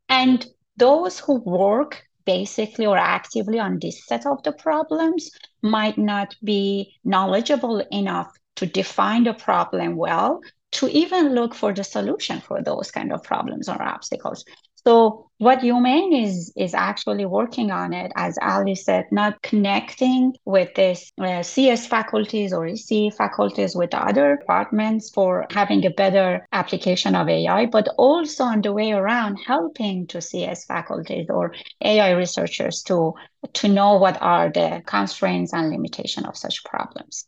And 0.10 0.46
those 0.78 1.20
who 1.20 1.42
work 1.42 2.04
basically 2.26 2.86
or 2.86 2.98
actively 2.98 3.58
on 3.58 3.80
this 3.80 4.06
set 4.06 4.26
of 4.26 4.44
the 4.44 4.52
problems 4.52 5.32
might 5.64 5.98
not 5.98 6.36
be 6.44 6.94
knowledgeable 7.04 7.80
enough 7.92 8.32
to 8.58 8.66
define 8.66 9.24
the 9.24 9.34
problem 9.34 9.96
well 9.96 10.42
to 10.72 10.88
even 10.90 11.34
look 11.34 11.56
for 11.56 11.74
the 11.74 11.84
solution 11.84 12.42
for 12.42 12.62
those 12.62 12.92
kind 12.92 13.14
of 13.14 13.24
problems 13.24 13.70
or 13.70 13.82
obstacles. 13.82 14.44
So 14.88 15.30
what 15.40 15.60
UMaine 15.60 16.24
is 16.24 16.54
is 16.56 16.74
actually 16.74 17.26
working 17.26 17.72
on 17.72 17.92
it, 17.92 18.10
as 18.16 18.38
Ali 18.42 18.74
said, 18.74 19.04
not 19.12 19.42
connecting 19.42 20.34
with 20.46 20.74
this 20.76 21.12
uh, 21.20 21.44
CS 21.44 21.86
faculties 21.88 22.54
or 22.54 22.66
EC 22.66 23.14
faculties 23.14 23.76
with 23.76 23.94
other 23.94 24.38
departments 24.38 25.10
for 25.10 25.46
having 25.52 25.86
a 25.86 25.90
better 25.90 26.48
application 26.54 27.16
of 27.16 27.28
AI, 27.28 27.66
but 27.66 27.90
also 27.98 28.46
on 28.46 28.62
the 28.62 28.72
way 28.72 28.94
around 28.94 29.36
helping 29.46 30.08
to 30.08 30.22
CS 30.22 30.64
faculties 30.64 31.28
or 31.30 31.54
AI 31.82 32.12
researchers 32.12 32.82
to 32.84 33.14
to 33.60 33.68
know 33.68 33.98
what 33.98 34.18
are 34.22 34.50
the 34.50 34.82
constraints 34.86 35.52
and 35.52 35.70
limitation 35.70 36.26
of 36.26 36.38
such 36.38 36.64
problems. 36.64 37.26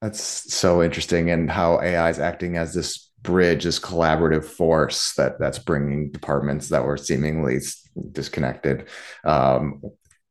That's 0.00 0.22
so 0.54 0.82
interesting, 0.82 1.28
and 1.28 1.50
how 1.50 1.78
AI 1.78 2.08
is 2.08 2.18
acting 2.18 2.56
as 2.56 2.72
this 2.72 3.06
bridge 3.22 3.64
this 3.64 3.80
collaborative 3.80 4.44
force 4.44 5.14
that 5.14 5.38
that's 5.38 5.58
bringing 5.58 6.10
departments 6.10 6.68
that 6.68 6.84
were 6.84 6.96
seemingly 6.96 7.58
disconnected 8.12 8.88
um, 9.24 9.82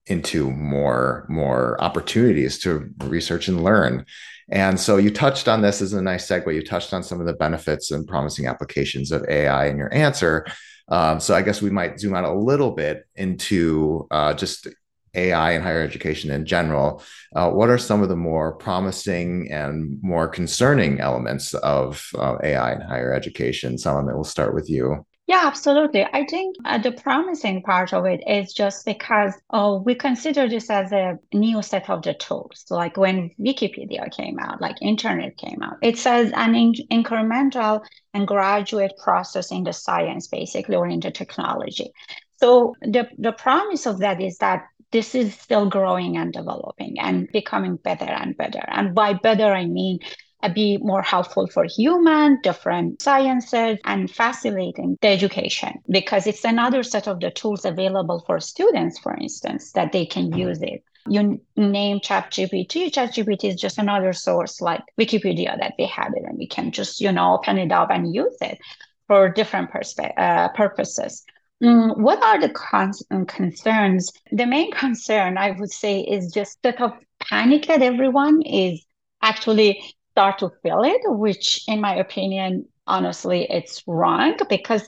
into 0.07 0.51
more 0.51 1.25
more 1.29 1.81
opportunities 1.81 2.59
to 2.59 2.89
research 3.03 3.47
and 3.47 3.63
learn. 3.63 4.05
And 4.49 4.79
so 4.79 4.97
you 4.97 5.09
touched 5.09 5.47
on 5.47 5.61
this 5.61 5.81
as 5.81 5.93
a 5.93 6.01
nice 6.01 6.27
segue. 6.27 6.53
You 6.53 6.63
touched 6.63 6.93
on 6.93 7.01
some 7.01 7.19
of 7.19 7.25
the 7.25 7.33
benefits 7.33 7.89
and 7.91 8.07
promising 8.07 8.45
applications 8.45 9.11
of 9.11 9.25
ai 9.27 9.67
in 9.67 9.77
your 9.77 9.93
answer. 9.93 10.45
Um, 10.87 11.19
so 11.19 11.33
i 11.33 11.41
guess 11.41 11.63
we 11.63 11.71
might 11.71 11.99
zoom 11.99 12.13
out 12.13 12.25
a 12.25 12.31
little 12.31 12.71
bit 12.71 13.07
into 13.15 14.07
uh, 14.11 14.35
just 14.35 14.67
AI 15.15 15.51
and 15.51 15.63
higher 15.63 15.81
education 15.81 16.31
in 16.31 16.45
general, 16.45 17.01
uh, 17.35 17.49
what 17.49 17.69
are 17.69 17.77
some 17.77 18.03
of 18.03 18.09
the 18.09 18.15
more 18.15 18.53
promising 18.55 19.51
and 19.51 19.99
more 20.01 20.27
concerning 20.27 20.99
elements 20.99 21.53
of 21.55 22.09
uh, 22.17 22.37
AI 22.43 22.71
and 22.71 22.83
higher 22.83 23.13
education? 23.13 23.75
Salimeh, 23.75 24.13
we'll 24.13 24.23
start 24.23 24.53
with 24.53 24.69
you. 24.69 25.05
Yeah, 25.27 25.41
absolutely. 25.45 26.03
I 26.03 26.25
think 26.27 26.55
uh, 26.65 26.77
the 26.77 26.91
promising 26.91 27.63
part 27.63 27.93
of 27.93 28.05
it 28.05 28.21
is 28.27 28.53
just 28.53 28.85
because 28.85 29.33
uh, 29.49 29.79
we 29.83 29.95
consider 29.95 30.47
this 30.47 30.69
as 30.69 30.91
a 30.91 31.17
new 31.33 31.63
set 31.63 31.89
of 31.89 32.03
the 32.03 32.13
tools. 32.13 32.65
Like 32.69 32.95
when 32.95 33.31
Wikipedia 33.39 34.11
came 34.15 34.37
out, 34.37 34.61
like 34.61 34.75
internet 34.83 35.35
came 35.37 35.63
out, 35.63 35.77
it 35.81 35.97
says 35.97 36.31
an 36.35 36.53
in- 36.53 36.87
incremental 36.91 37.83
and 38.13 38.27
graduate 38.27 38.93
process 39.03 39.51
in 39.51 39.63
the 39.63 39.73
science, 39.73 40.27
basically, 40.27 40.75
or 40.75 40.85
in 40.85 40.99
the 40.99 41.09
technology. 41.09 41.91
So 42.37 42.75
the, 42.81 43.09
the 43.17 43.31
promise 43.31 43.87
of 43.87 43.99
that 43.99 44.21
is 44.21 44.37
that 44.37 44.67
this 44.91 45.15
is 45.15 45.35
still 45.37 45.69
growing 45.69 46.17
and 46.17 46.31
developing 46.31 46.99
and 46.99 47.27
becoming 47.31 47.75
better 47.77 48.05
and 48.05 48.37
better. 48.37 48.63
And 48.67 48.95
by 48.95 49.13
better, 49.13 49.53
I 49.53 49.65
mean 49.65 49.99
uh, 50.43 50.49
be 50.49 50.77
more 50.77 51.01
helpful 51.01 51.47
for 51.47 51.65
human, 51.65 52.39
different 52.41 53.01
sciences, 53.01 53.79
and 53.85 54.11
facilitating 54.11 54.97
the 55.01 55.07
education 55.07 55.73
because 55.89 56.27
it's 56.27 56.43
another 56.43 56.83
set 56.83 57.07
of 57.07 57.19
the 57.19 57.31
tools 57.31 57.65
available 57.65 58.23
for 58.25 58.39
students, 58.39 58.99
for 58.99 59.15
instance, 59.15 59.71
that 59.71 59.91
they 59.91 60.05
can 60.05 60.31
use 60.33 60.61
it. 60.61 60.83
You 61.07 61.39
name 61.55 61.99
ChatGPT. 61.99 62.91
ChatGPT 62.91 63.49
is 63.49 63.55
just 63.55 63.77
another 63.77 64.11
source 64.13 64.59
like 64.61 64.81
Wikipedia 64.99 65.57
that 65.59 65.73
we 65.77 65.85
have 65.85 66.13
it, 66.15 66.23
and 66.25 66.37
we 66.37 66.47
can 66.47 66.71
just 66.71 66.99
you 67.01 67.11
know 67.11 67.35
open 67.35 67.57
it 67.57 67.71
up 67.71 67.89
and 67.91 68.13
use 68.13 68.37
it 68.41 68.59
for 69.07 69.29
different 69.29 69.71
perspe- 69.71 70.17
uh, 70.17 70.49
purposes. 70.49 71.23
Mm, 71.63 71.97
what 71.97 72.21
are 72.23 72.39
the 72.39 72.49
cons- 72.49 73.03
um, 73.11 73.25
concerns? 73.25 74.11
The 74.31 74.45
main 74.45 74.71
concern, 74.71 75.37
I 75.37 75.51
would 75.51 75.71
say, 75.71 76.01
is 76.01 76.31
just 76.33 76.61
that 76.63 76.81
of 76.81 76.91
panic 77.21 77.67
that 77.67 77.81
everyone 77.81 78.41
is 78.43 78.85
actually 79.21 79.81
start 80.11 80.39
to 80.39 80.49
feel 80.61 80.83
it, 80.83 81.01
which, 81.05 81.63
in 81.67 81.81
my 81.81 81.95
opinion, 81.95 82.65
honestly, 82.87 83.47
it's 83.49 83.81
wrong 83.87 84.35
because 84.49 84.87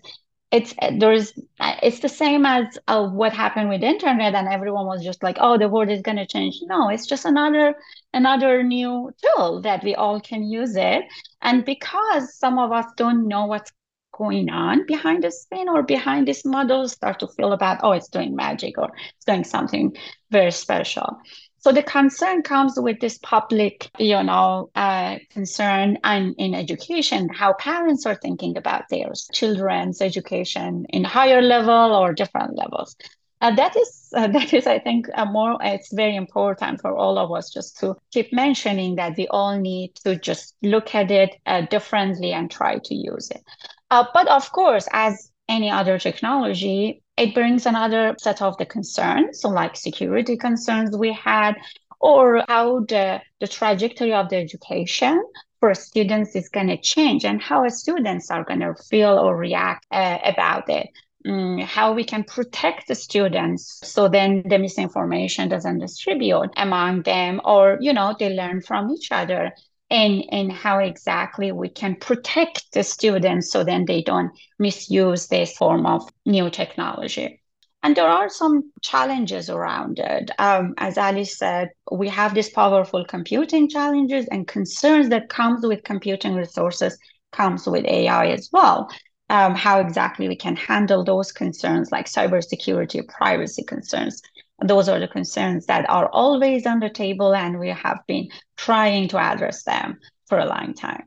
it's 0.52 0.74
there's 1.00 1.34
it's 1.84 2.00
the 2.00 2.08
same 2.10 2.46
as 2.46 2.78
uh, 2.88 3.06
what 3.08 3.34
happened 3.34 3.70
with 3.70 3.84
internet 3.84 4.34
and 4.34 4.48
everyone 4.48 4.86
was 4.86 5.04
just 5.04 5.22
like 5.22 5.36
oh 5.42 5.58
the 5.58 5.68
world 5.68 5.90
is 5.90 6.02
going 6.02 6.16
to 6.16 6.26
change 6.26 6.56
no 6.68 6.88
it's 6.90 7.06
just 7.06 7.26
another 7.26 7.76
another 8.14 8.64
new 8.64 9.12
tool 9.22 9.62
that 9.62 9.84
we 9.84 9.94
all 9.96 10.22
can 10.22 10.44
use 10.50 10.76
it 10.78 11.04
and 11.42 11.66
because 11.66 12.38
some 12.38 12.58
of 12.60 12.72
us 12.72 12.86
don't 12.96 13.28
know 13.28 13.46
what's 13.46 13.72
going 14.18 14.50
on 14.50 14.86
behind 14.86 15.24
the 15.24 15.32
scene 15.32 15.70
or 15.70 15.84
behind 15.84 16.28
this 16.28 16.44
model 16.46 16.88
start 16.88 17.20
to 17.20 17.28
feel 17.28 17.54
about 17.54 17.80
oh 17.84 17.92
it's 17.92 18.10
doing 18.10 18.36
magic 18.36 18.78
or 18.78 18.90
it's 19.16 19.26
doing 19.26 19.44
something 19.44 19.96
very 20.32 20.52
special. 20.52 21.18
So 21.60 21.72
the 21.72 21.84
concern 21.84 22.44
comes 22.44 22.74
with 22.78 23.00
this 23.00 23.18
public 23.20 23.90
you 24.00 24.22
know 24.24 24.70
uh, 24.76 25.18
concern 25.32 25.98
and 26.04 26.36
in 26.38 26.54
education 26.54 27.30
how 27.30 27.54
parents 27.54 28.06
are 28.06 28.16
thinking 28.16 28.58
about 28.58 28.84
their 28.90 29.12
children's 29.34 30.02
education 30.02 30.86
in 30.90 31.04
higher 31.04 31.42
level 31.42 31.96
or 31.96 32.14
different 32.14 32.56
levels. 32.56 32.96
Uh, 33.40 33.54
that 33.56 33.76
is 33.76 34.10
uh, 34.16 34.28
that 34.36 34.54
is 34.54 34.66
i 34.66 34.80
think 34.80 35.08
more 35.28 35.58
it's 35.62 35.94
very 35.94 36.16
important 36.16 36.82
for 36.82 36.98
all 36.98 37.18
of 37.18 37.32
us 37.32 37.52
just 37.52 37.78
to 37.78 37.96
keep 38.12 38.34
mentioning 38.34 38.96
that 38.96 39.16
we 39.18 39.28
all 39.28 39.60
need 39.60 39.94
to 39.96 40.16
just 40.16 40.56
look 40.64 40.96
at 40.96 41.12
it 41.12 41.36
uh, 41.46 41.62
differently 41.70 42.32
and 42.34 42.50
try 42.50 42.80
to 42.84 42.96
use 42.96 43.30
it 43.30 43.44
uh, 43.91 44.06
but 44.13 44.27
of 44.27 44.51
course, 44.51 44.88
as 44.91 45.32
any 45.50 45.70
other 45.70 45.98
technology, 45.98 47.01
it 47.17 47.34
brings 47.34 47.65
another 47.65 48.15
set 48.20 48.41
of 48.41 48.58
the 48.58 48.65
concerns, 48.65 49.41
so 49.41 49.50
like 49.50 49.75
security 49.75 50.38
concerns 50.38 50.96
we 50.96 51.13
had, 51.13 51.56
or 52.00 52.44
how 52.48 52.82
the, 52.82 53.22
the 53.39 53.48
trajectory 53.48 54.13
of 54.13 54.29
the 54.29 54.36
education 54.36 55.24
for 55.60 55.74
students 55.74 56.36
is 56.36 56.50
going 56.50 56.67
to 56.67 56.77
change 56.77 57.25
and 57.25 57.41
how 57.41 57.67
students 57.70 58.29
are 58.29 58.44
going 58.44 58.60
to 58.60 58.75
feel 58.89 59.17
or 59.17 59.36
react 59.36 59.88
uh, 59.91 60.20
about 60.24 60.70
it. 60.70 60.89
Mm, 61.25 61.63
how 61.63 61.94
we 61.94 62.03
can 62.03 62.24
protect 62.24 62.88
the 62.88 62.96
students 62.96 63.82
so 63.84 64.08
then 64.08 64.44
the 64.48 64.60
misinformation 64.60 65.50
doesn't 65.50 65.79
distribute 65.79 66.51
among 66.56 67.01
them 67.01 67.41
or 67.44 67.77
you 67.82 67.91
know 67.91 68.15
they 68.17 68.34
learn 68.34 68.62
from 68.62 68.91
each 68.91 69.12
other 69.12 69.51
and 69.89 70.24
and 70.32 70.51
how 70.51 70.79
exactly 70.79 71.51
we 71.51 71.70
can 71.70 71.96
protect 71.96 72.72
the 72.74 72.84
students 72.84 73.51
so 73.51 73.63
then 73.63 73.86
they 73.86 74.01
don't 74.01 74.32
misuse 74.60 75.27
this 75.27 75.56
form 75.56 75.86
of 75.86 76.08
new 76.25 76.50
technology 76.50 77.39
and 77.84 77.96
there 77.96 78.08
are 78.10 78.27
some 78.27 78.72
challenges 78.82 79.50
around 79.50 80.00
it. 80.00 80.32
Um, 80.39 80.74
as 80.77 80.98
Ali 80.98 81.24
said, 81.24 81.70
we 81.91 82.10
have 82.10 82.34
these 82.34 82.50
powerful 82.50 83.06
computing 83.06 83.70
challenges 83.70 84.27
and 84.27 84.48
concerns 84.48 85.10
that 85.10 85.29
comes 85.29 85.65
with 85.65 85.84
computing 85.84 86.34
resources 86.36 86.98
comes 87.32 87.67
with 87.67 87.86
AI 87.86 88.27
as 88.27 88.50
well. 88.51 88.89
Um, 89.29 89.56
how 89.56 89.79
exactly 89.79 90.27
we 90.27 90.36
can 90.36 90.56
handle 90.56 91.03
those 91.03 91.32
concerns 91.32 91.91
like 91.91 92.08
cybersecurity, 92.08 93.08
privacy 93.08 93.63
concerns. 93.63 94.22
Those 94.62 94.90
are 94.90 95.00
the 95.00 95.08
concerns 95.08 95.66
that 95.68 95.90
are 95.90 96.10
always 96.10 96.66
on 96.66 96.80
the 96.80 96.90
table, 96.90 97.36
and 97.36 97.60
we 97.60 97.70
have 97.70 98.00
been 98.08 98.30
trying 98.56 99.08
to 99.10 99.18
address 99.18 99.64
them 99.64 100.00
for 100.28 100.40
a 100.40 100.46
long 100.46 100.74
time. 100.74 101.04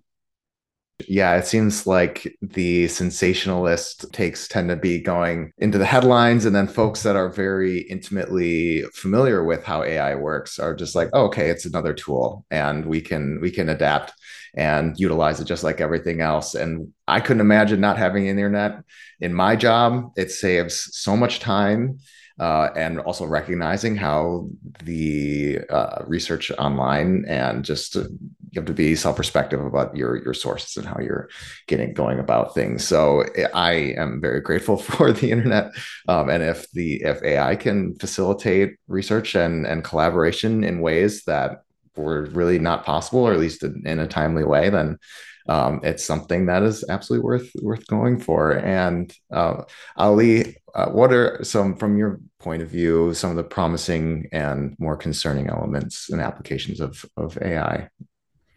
Yeah, 1.09 1.37
it 1.37 1.47
seems 1.47 1.87
like 1.87 2.37
the 2.43 2.87
sensationalist 2.89 4.13
takes 4.13 4.47
tend 4.49 4.69
to 4.69 4.77
be 4.77 5.01
going 5.01 5.53
into 5.59 5.79
the 5.79 5.87
headlines, 5.87 6.45
and 6.45 6.55
then 6.55 6.67
folks 6.67 7.03
that 7.03 7.17
are 7.17 7.29
very 7.29 7.81
intimately 7.81 8.83
familiar 8.93 9.45
with 9.45 9.65
how 9.65 9.83
AI 9.83 10.15
works 10.15 10.59
are 10.59 10.75
just 10.75 10.95
like, 10.95 11.09
oh, 11.13 11.27
okay, 11.27 11.49
it's 11.49 11.65
another 11.65 11.95
tool, 11.95 12.45
and 12.51 12.85
we 12.85 13.01
can 13.01 13.41
we 13.41 13.51
can 13.51 13.69
adapt 13.69 14.13
and 14.55 14.99
utilize 14.99 15.41
it 15.41 15.47
just 15.47 15.65
like 15.65 15.81
everything 15.81 16.21
else. 16.21 16.55
And 16.55 16.93
I 17.07 17.21
couldn't 17.21 17.41
imagine 17.41 17.81
not 17.81 17.99
having 17.99 18.27
internet 18.27 18.83
in 19.21 19.33
my 19.33 19.57
job. 19.57 20.13
It 20.17 20.31
saves 20.31 20.91
so 20.93 21.17
much 21.17 21.41
time. 21.41 22.01
Uh, 22.41 22.71
and 22.75 22.99
also 23.01 23.27
recognizing 23.27 23.95
how 23.95 24.49
the 24.85 25.61
uh, 25.69 26.03
research 26.07 26.51
online 26.53 27.23
and 27.29 27.67
just 27.67 27.97
uh, 27.97 28.01
you 28.01 28.57
have 28.57 28.65
to 28.65 28.73
be 28.73 28.97
self-respective 28.97 29.63
about 29.63 29.95
your 29.95 30.17
your 30.25 30.33
sources 30.33 30.79
and 30.79 30.87
how 30.87 30.99
you're 30.99 31.29
getting 31.67 31.93
going 31.93 32.19
about 32.19 32.55
things. 32.55 32.83
So 32.83 33.25
I 33.53 33.95
am 33.95 34.23
very 34.23 34.41
grateful 34.41 34.77
for 34.79 35.13
the 35.13 35.31
internet, 35.31 35.73
um, 36.09 36.31
and 36.31 36.43
if 36.43 36.71
the 36.73 37.03
if 37.03 37.23
AI 37.23 37.57
can 37.57 37.95
facilitate 37.97 38.77
research 38.89 39.35
and 39.35 39.67
and 39.67 39.85
collaboration 39.85 40.65
in 40.65 40.81
ways 40.81 41.25
that 41.25 41.61
were 41.95 42.25
really 42.33 42.59
not 42.59 42.87
possible, 42.87 43.21
or 43.21 43.35
at 43.35 43.39
least 43.39 43.63
in 43.63 43.99
a 43.99 44.09
timely 44.09 44.45
way, 44.45 44.71
then 44.71 44.97
um, 45.49 45.81
it's 45.83 46.05
something 46.05 46.47
that 46.47 46.63
is 46.63 46.85
absolutely 46.89 47.25
worth 47.25 47.51
worth 47.63 47.87
going 47.87 48.19
for. 48.19 48.53
And 48.53 49.13
uh, 49.33 49.63
Ali, 49.97 50.57
uh, 50.75 50.91
what 50.91 51.13
are 51.13 51.43
some, 51.43 51.77
from 51.77 51.97
your 51.97 52.21
point 52.39 52.63
of 52.63 52.71
view, 52.71 53.15
some 53.15 53.31
of 53.31 53.37
the 53.37 53.45
promising 53.45 54.29
and 54.33 54.77
more 54.79 54.97
concerning 54.97 55.49
elements 55.49 56.11
and 56.11 56.21
applications 56.21 56.81
of 56.81 57.05
of 57.17 57.39
AI? 57.43 57.89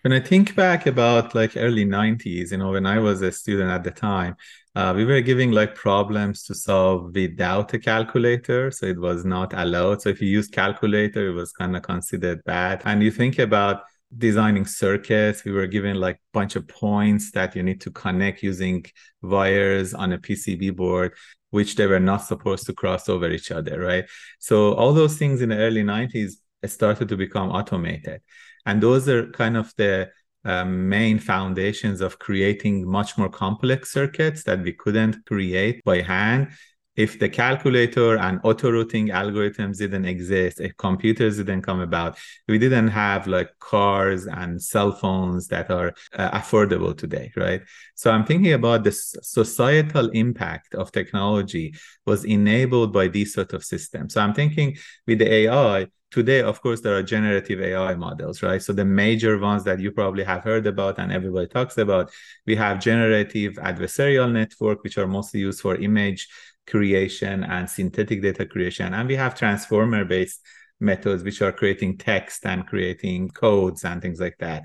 When 0.03 0.11
I 0.11 0.19
think 0.19 0.53
back 0.55 0.85
about 0.85 1.33
like 1.33 1.55
early 1.55 1.85
90s, 1.85 2.51
you 2.51 2.57
know, 2.57 2.71
when 2.71 2.85
I 2.85 2.99
was 2.99 3.21
a 3.21 3.31
student 3.31 3.71
at 3.71 3.85
the 3.85 3.91
time, 3.91 4.35
uh, 4.75 4.91
we 4.93 5.05
were 5.05 5.21
giving 5.21 5.51
like 5.51 5.75
problems 5.75 6.43
to 6.43 6.55
solve 6.55 7.15
without 7.15 7.73
a 7.73 7.79
calculator. 7.79 8.69
So 8.69 8.85
it 8.85 8.99
was 8.99 9.23
not 9.23 9.53
allowed. 9.53 10.01
So 10.01 10.09
if 10.09 10.21
you 10.21 10.27
used 10.27 10.51
calculator, 10.51 11.29
it 11.29 11.33
was 11.33 11.53
kind 11.53 11.77
of 11.77 11.83
considered 11.83 12.43
bad. 12.43 12.81
And 12.83 13.01
you 13.01 13.11
think 13.11 13.39
about 13.39 13.83
designing 14.17 14.65
circuits, 14.65 15.43
we 15.45 15.51
were 15.51 15.67
given 15.67 15.99
like 15.99 16.15
a 16.15 16.33
bunch 16.33 16.55
of 16.55 16.67
points 16.67 17.31
that 17.31 17.55
you 17.55 17.63
need 17.63 17.81
to 17.81 17.91
connect 17.91 18.43
using 18.43 18.85
wires 19.21 19.93
on 19.93 20.13
a 20.13 20.17
PCB 20.17 20.75
board 20.75 21.13
which 21.53 21.75
they 21.75 21.85
were 21.85 21.99
not 21.99 22.17
supposed 22.17 22.65
to 22.65 22.73
cross 22.73 23.07
over 23.07 23.29
each 23.29 23.51
other, 23.51 23.79
right? 23.79 24.05
So 24.39 24.73
all 24.73 24.91
those 24.91 25.17
things 25.17 25.39
in 25.39 25.49
the 25.49 25.57
early 25.57 25.83
90s 25.83 26.31
started 26.65 27.07
to 27.09 27.15
become 27.15 27.51
automated. 27.51 28.21
And 28.65 28.81
those 28.81 29.07
are 29.07 29.29
kind 29.29 29.55
of 29.55 29.71
the 29.77 30.09
um, 30.45 30.89
main 30.89 31.19
foundations 31.19 32.01
of 32.01 32.17
creating 32.17 32.89
much 32.89 33.19
more 33.19 33.29
complex 33.29 33.91
circuits 33.91 34.43
that 34.45 34.61
we 34.63 34.73
couldn't 34.73 35.27
create 35.27 35.83
by 35.83 36.01
hand 36.01 36.49
if 36.95 37.19
the 37.19 37.29
calculator 37.29 38.17
and 38.17 38.39
auto 38.43 38.71
routing 38.71 39.07
algorithms 39.07 39.77
didn't 39.77 40.05
exist, 40.05 40.59
if 40.59 40.77
computers 40.77 41.37
didn't 41.37 41.63
come 41.63 41.79
about, 41.79 42.17
we 42.47 42.59
didn't 42.59 42.89
have 42.89 43.25
like 43.25 43.49
cars 43.59 44.27
and 44.27 44.61
cell 44.61 44.91
phones 44.91 45.47
that 45.47 45.71
are 45.71 45.93
uh, 46.13 46.31
affordable 46.37 46.95
today, 46.95 47.31
right? 47.35 47.61
So 47.95 48.11
I'm 48.11 48.25
thinking 48.25 48.53
about 48.53 48.83
the 48.83 48.91
societal 48.91 50.09
impact 50.09 50.75
of 50.75 50.91
technology 50.91 51.73
was 52.05 52.25
enabled 52.25 52.93
by 52.93 53.07
these 53.07 53.33
sort 53.33 53.53
of 53.53 53.63
systems. 53.63 54.13
So 54.13 54.21
I'm 54.21 54.33
thinking 54.33 54.77
with 55.07 55.19
the 55.19 55.33
AI, 55.33 55.87
today 56.13 56.43
of 56.43 56.61
course 56.61 56.79
there 56.81 56.95
are 56.95 57.01
generative 57.01 57.59
ai 57.59 57.95
models 57.95 58.43
right 58.43 58.61
so 58.61 58.71
the 58.71 58.85
major 58.85 59.39
ones 59.39 59.63
that 59.63 59.79
you 59.79 59.91
probably 59.91 60.23
have 60.23 60.43
heard 60.43 60.67
about 60.67 60.99
and 60.99 61.11
everybody 61.11 61.47
talks 61.47 61.75
about 61.79 62.11
we 62.45 62.55
have 62.55 62.79
generative 62.79 63.53
adversarial 63.53 64.31
network 64.31 64.83
which 64.83 64.99
are 64.99 65.07
mostly 65.07 65.39
used 65.39 65.59
for 65.59 65.75
image 65.77 66.27
creation 66.67 67.43
and 67.43 67.69
synthetic 67.69 68.21
data 68.21 68.45
creation. 68.45 68.93
And 68.93 69.07
we 69.07 69.15
have 69.15 69.35
transformer 69.35 70.05
based 70.05 70.41
methods, 70.79 71.23
which 71.23 71.41
are 71.41 71.51
creating 71.51 71.97
text 71.97 72.45
and 72.45 72.65
creating 72.65 73.29
codes 73.29 73.83
and 73.85 74.01
things 74.01 74.19
like 74.19 74.37
that. 74.39 74.63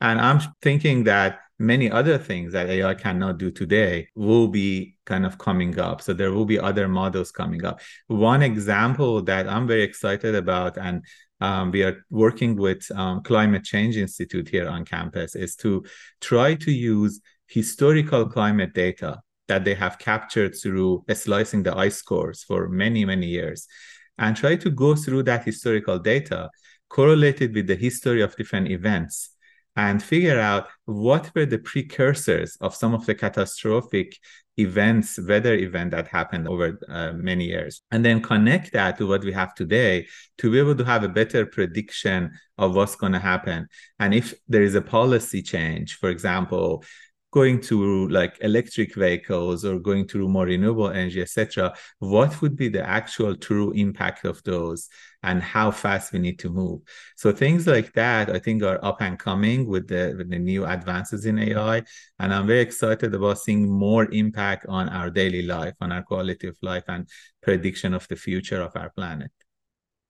And 0.00 0.20
I'm 0.20 0.40
thinking 0.62 1.04
that 1.04 1.40
many 1.58 1.90
other 1.90 2.16
things 2.16 2.52
that 2.54 2.70
AI 2.70 2.94
cannot 2.94 3.38
do 3.38 3.50
today 3.50 4.08
will 4.14 4.48
be 4.48 4.96
kind 5.04 5.26
of 5.26 5.36
coming 5.36 5.78
up. 5.78 6.00
So 6.00 6.14
there 6.14 6.32
will 6.32 6.46
be 6.46 6.58
other 6.58 6.88
models 6.88 7.30
coming 7.30 7.64
up. 7.64 7.80
One 8.06 8.42
example 8.42 9.22
that 9.22 9.46
I'm 9.46 9.66
very 9.66 9.82
excited 9.82 10.34
about, 10.34 10.78
and 10.78 11.04
um, 11.40 11.70
we 11.70 11.82
are 11.82 12.02
working 12.08 12.56
with 12.56 12.90
um, 12.92 13.22
Climate 13.22 13.64
Change 13.64 13.98
Institute 13.98 14.48
here 14.48 14.68
on 14.68 14.86
campus, 14.86 15.34
is 15.34 15.54
to 15.56 15.84
try 16.20 16.54
to 16.54 16.72
use 16.72 17.20
historical 17.46 18.26
climate 18.26 18.72
data 18.72 19.20
that 19.50 19.64
they 19.64 19.74
have 19.74 19.98
captured 19.98 20.52
through 20.54 21.04
slicing 21.12 21.64
the 21.64 21.76
ice 21.76 22.00
cores 22.02 22.44
for 22.44 22.68
many, 22.68 23.04
many 23.04 23.26
years 23.26 23.66
and 24.16 24.36
try 24.36 24.54
to 24.54 24.70
go 24.70 24.94
through 24.94 25.24
that 25.24 25.44
historical 25.44 25.98
data 25.98 26.48
correlated 26.88 27.52
with 27.52 27.66
the 27.66 27.74
history 27.74 28.22
of 28.22 28.36
different 28.36 28.68
events 28.70 29.30
and 29.74 30.02
figure 30.02 30.38
out 30.38 30.68
what 30.84 31.32
were 31.34 31.46
the 31.46 31.58
precursors 31.58 32.56
of 32.60 32.76
some 32.76 32.94
of 32.94 33.04
the 33.06 33.14
catastrophic 33.14 34.16
events, 34.56 35.18
weather 35.18 35.54
event 35.54 35.90
that 35.90 36.06
happened 36.06 36.46
over 36.46 36.78
uh, 36.88 37.12
many 37.12 37.46
years, 37.46 37.82
and 37.90 38.04
then 38.04 38.20
connect 38.20 38.72
that 38.72 38.98
to 38.98 39.06
what 39.08 39.24
we 39.24 39.32
have 39.32 39.54
today 39.54 40.06
to 40.38 40.50
be 40.52 40.58
able 40.60 40.76
to 40.76 40.84
have 40.84 41.02
a 41.02 41.08
better 41.08 41.44
prediction 41.46 42.30
of 42.58 42.76
what's 42.76 42.94
going 42.94 43.12
to 43.12 43.18
happen. 43.18 43.66
And 43.98 44.14
if 44.14 44.34
there 44.48 44.62
is 44.62 44.74
a 44.74 44.82
policy 44.82 45.42
change, 45.42 45.96
for 45.96 46.08
example, 46.10 46.84
going 47.30 47.60
to 47.60 48.08
like 48.08 48.36
electric 48.40 48.94
vehicles 48.94 49.64
or 49.64 49.78
going 49.78 50.06
to 50.08 50.28
more 50.28 50.46
renewable 50.46 50.90
energy, 50.90 51.22
etc., 51.22 51.74
what 51.98 52.40
would 52.42 52.56
be 52.56 52.68
the 52.68 52.86
actual 52.86 53.36
true 53.36 53.70
impact 53.72 54.24
of 54.24 54.42
those 54.42 54.88
and 55.22 55.42
how 55.42 55.70
fast 55.70 56.12
we 56.12 56.18
need 56.18 56.38
to 56.40 56.50
move? 56.50 56.80
So 57.16 57.32
things 57.32 57.66
like 57.66 57.92
that, 57.92 58.30
I 58.30 58.38
think, 58.38 58.62
are 58.62 58.84
up 58.84 59.00
and 59.00 59.18
coming 59.18 59.66
with 59.66 59.88
the 59.88 60.14
with 60.16 60.30
the 60.30 60.38
new 60.38 60.66
advances 60.66 61.24
in 61.26 61.38
AI, 61.38 61.84
and 62.18 62.34
I'm 62.34 62.46
very 62.46 62.60
excited 62.60 63.14
about 63.14 63.38
seeing 63.38 63.70
more 63.70 64.10
impact 64.10 64.66
on 64.68 64.88
our 64.88 65.10
daily 65.10 65.42
life, 65.42 65.74
on 65.80 65.92
our 65.92 66.02
quality 66.02 66.48
of 66.48 66.56
life, 66.62 66.84
and 66.88 67.08
prediction 67.42 67.94
of 67.94 68.08
the 68.08 68.16
future 68.16 68.60
of 68.60 68.72
our 68.74 68.90
planet. 68.90 69.30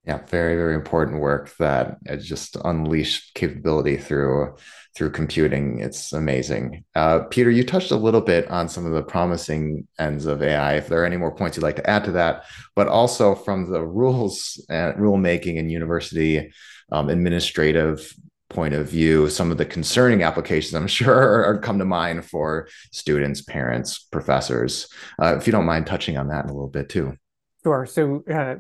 Yeah, 0.07 0.25
very 0.27 0.57
very 0.57 0.75
important 0.75 1.21
work 1.21 1.55
that 1.59 1.99
just 2.21 2.57
unleashed 2.65 3.35
capability 3.35 3.99
through 3.99 4.57
through 4.95 5.11
computing. 5.11 5.79
It's 5.79 6.13
amazing. 6.13 6.85
Uh, 6.95 7.21
Peter, 7.31 7.51
you 7.51 7.65
touched 7.65 7.91
a 7.91 7.97
little 7.97 8.21
bit 8.21 8.49
on 8.51 8.69
some 8.69 8.87
of 8.87 8.93
the 8.93 9.03
promising 9.03 9.87
ends 9.99 10.27
of 10.27 10.43
AI. 10.43 10.75
If 10.75 10.89
there 10.89 11.03
are 11.03 11.07
any 11.07 11.17
more 11.17 11.35
points 11.35 11.57
you'd 11.57 11.63
like 11.63 11.77
to 11.77 11.89
add 11.89 12.05
to 12.05 12.13
that, 12.13 12.45
but 12.75 12.89
also 12.89 13.35
from 13.35 13.71
the 13.71 13.85
rules 13.85 14.65
and 14.69 14.99
rule 14.99 15.17
making 15.17 15.59
and 15.59 15.71
university 15.71 16.53
um, 16.91 17.09
administrative 17.09 18.13
point 18.49 18.75
of 18.75 18.89
view, 18.89 19.31
some 19.31 19.53
of 19.53 19.59
the 19.59 19.65
concerning 19.65 20.25
applications 20.25 20.75
I'm 20.75 20.87
sure 20.89 21.45
are, 21.45 21.59
come 21.59 21.79
to 21.79 21.85
mind 21.85 22.25
for 22.25 22.69
students, 22.93 23.43
parents, 23.43 23.99
professors. 23.99 24.89
Uh, 25.23 25.37
if 25.37 25.47
you 25.47 25.53
don't 25.53 25.67
mind 25.67 25.87
touching 25.87 26.19
on 26.19 26.29
that 26.29 26.47
a 26.47 26.49
little 26.49 26.69
bit 26.69 26.89
too. 26.89 27.17
Sure. 27.63 27.87
So, 27.87 28.25
uh, 28.29 28.57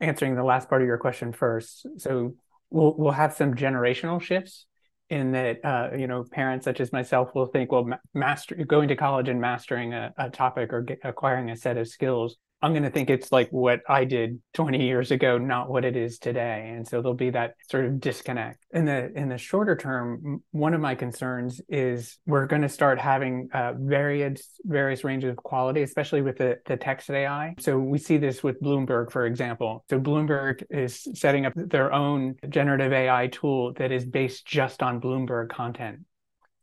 answering 0.00 0.36
the 0.36 0.44
last 0.44 0.68
part 0.68 0.80
of 0.80 0.86
your 0.86 0.98
question 0.98 1.32
first, 1.32 1.84
so 1.98 2.36
we'll 2.70 2.94
we'll 2.96 3.12
have 3.12 3.34
some 3.34 3.54
generational 3.54 4.22
shifts 4.22 4.66
in 5.10 5.32
that 5.32 5.64
uh, 5.64 5.90
you 5.96 6.06
know 6.06 6.24
parents 6.24 6.64
such 6.64 6.80
as 6.80 6.92
myself 6.92 7.34
will 7.34 7.46
think 7.46 7.70
well 7.70 7.88
master 8.12 8.54
going 8.66 8.88
to 8.88 8.96
college 8.96 9.28
and 9.28 9.40
mastering 9.40 9.94
a, 9.94 10.12
a 10.18 10.28
topic 10.28 10.72
or 10.72 10.82
get, 10.82 10.98
acquiring 11.04 11.50
a 11.50 11.56
set 11.56 11.76
of 11.76 11.86
skills 11.86 12.36
I'm 12.62 12.72
going 12.72 12.84
to 12.84 12.90
think 12.90 13.10
it's 13.10 13.30
like 13.30 13.50
what 13.50 13.80
I 13.86 14.04
did 14.04 14.40
20 14.54 14.82
years 14.82 15.10
ago, 15.10 15.36
not 15.36 15.68
what 15.68 15.84
it 15.84 15.94
is 15.94 16.18
today. 16.18 16.72
And 16.74 16.86
so 16.86 17.02
there'll 17.02 17.14
be 17.14 17.30
that 17.30 17.54
sort 17.70 17.84
of 17.84 18.00
disconnect. 18.00 18.64
In 18.70 18.86
the 18.86 19.12
in 19.14 19.28
the 19.28 19.36
shorter 19.36 19.76
term, 19.76 20.42
one 20.52 20.72
of 20.72 20.80
my 20.80 20.94
concerns 20.94 21.60
is 21.68 22.18
we're 22.26 22.46
going 22.46 22.62
to 22.62 22.68
start 22.68 22.98
having 22.98 23.48
uh, 23.52 23.74
various 23.76 24.58
various 24.64 25.04
ranges 25.04 25.30
of 25.30 25.36
quality, 25.36 25.82
especially 25.82 26.22
with 26.22 26.38
the, 26.38 26.58
the 26.64 26.76
text 26.76 27.10
AI. 27.10 27.54
So 27.58 27.78
we 27.78 27.98
see 27.98 28.16
this 28.16 28.42
with 28.42 28.60
Bloomberg, 28.62 29.12
for 29.12 29.26
example. 29.26 29.84
So 29.90 30.00
Bloomberg 30.00 30.64
is 30.70 31.06
setting 31.14 31.44
up 31.44 31.52
their 31.54 31.92
own 31.92 32.36
generative 32.48 32.92
AI 32.92 33.26
tool 33.26 33.74
that 33.74 33.92
is 33.92 34.06
based 34.06 34.46
just 34.46 34.82
on 34.82 35.00
Bloomberg 35.00 35.50
content. 35.50 36.00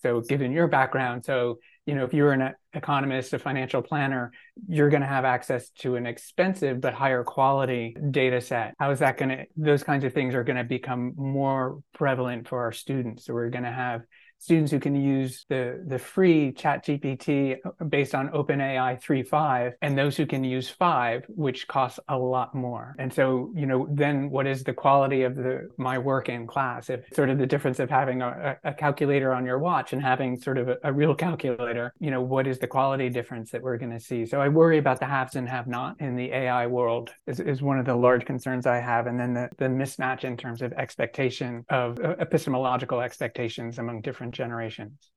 So 0.01 0.21
given 0.21 0.51
your 0.51 0.67
background, 0.67 1.23
so 1.23 1.59
you 1.85 1.95
know 1.95 2.03
if 2.03 2.13
you're 2.13 2.31
an 2.31 2.53
economist, 2.73 3.33
a 3.33 3.39
financial 3.39 3.81
planner, 3.81 4.31
you're 4.67 4.89
going 4.89 5.01
to 5.01 5.07
have 5.07 5.25
access 5.25 5.69
to 5.79 5.95
an 5.95 6.05
expensive 6.05 6.81
but 6.81 6.93
higher 6.93 7.23
quality 7.23 7.95
data 8.11 8.41
set. 8.41 8.73
How 8.79 8.91
is 8.91 8.99
that 8.99 9.17
going 9.17 9.29
to, 9.29 9.45
those 9.57 9.83
kinds 9.83 10.03
of 10.03 10.13
things 10.13 10.33
are 10.35 10.43
going 10.43 10.57
to 10.57 10.63
become 10.63 11.13
more 11.15 11.81
prevalent 11.93 12.47
for 12.47 12.61
our 12.61 12.71
students. 12.71 13.25
So 13.25 13.33
we're 13.33 13.49
going 13.49 13.65
to 13.65 13.71
have 13.71 14.01
students 14.43 14.71
who 14.73 14.79
can 14.79 14.93
use 14.93 15.45
the, 15.47 15.81
the 15.87 15.97
free 15.97 16.51
ChatGPT 16.51 17.55
based 17.87 18.13
on 18.13 18.27
OpenAI 18.29 19.01
3.5 19.01 19.71
and 19.81 19.97
those 19.97 20.17
who 20.17 20.25
can 20.25 20.43
use 20.43 20.69
5, 20.69 21.23
which 21.29 21.65
costs 21.69 21.97
a 22.09 22.17
lot 22.17 22.53
more. 22.53 22.93
And 22.99 23.13
so, 23.13 23.53
you 23.55 23.65
know, 23.65 23.87
then 23.89 24.29
what 24.29 24.45
is 24.45 24.65
the 24.65 24.73
quality 24.73 25.23
of 25.23 25.35
the 25.35 25.69
my 25.77 25.97
work 25.97 26.27
in 26.27 26.45
class? 26.45 26.89
If 26.89 27.05
sort 27.13 27.29
of 27.29 27.37
the 27.37 27.47
difference 27.47 27.79
of 27.79 27.89
having 27.89 28.21
a, 28.21 28.57
a 28.65 28.73
calculator 28.73 29.33
on 29.33 29.45
your 29.45 29.59
watch 29.59 29.93
and 29.93 30.01
having 30.01 30.37
sort 30.37 30.57
of 30.57 30.67
a, 30.67 30.77
a 30.83 30.91
real 30.91 31.15
calculator, 31.15 31.93
you 32.01 32.11
know, 32.11 32.21
what 32.21 32.45
is 32.45 32.59
the 32.59 32.67
quality 32.67 33.09
difference 33.09 33.49
that 33.51 33.61
we're 33.61 33.77
going 33.77 33.93
to 33.93 33.99
see? 33.99 34.25
So 34.25 34.41
I 34.41 34.49
worry 34.49 34.77
about 34.77 34.99
the 34.99 35.05
haves 35.05 35.37
and 35.37 35.47
have 35.47 35.67
not 35.67 36.01
in 36.01 36.17
the 36.17 36.33
AI 36.33 36.67
world 36.67 37.11
is, 37.27 37.39
is 37.39 37.61
one 37.61 37.79
of 37.79 37.85
the 37.85 37.95
large 37.95 38.25
concerns 38.25 38.65
I 38.65 38.81
have. 38.81 39.07
And 39.07 39.17
then 39.17 39.33
the, 39.33 39.49
the 39.57 39.65
mismatch 39.65 40.25
in 40.25 40.35
terms 40.35 40.61
of 40.61 40.73
expectation 40.73 41.63
of 41.69 41.97
uh, 42.01 42.15
epistemological 42.19 42.99
expectations 42.99 43.79
among 43.79 44.01
different 44.01 44.32
generations. 44.33 45.11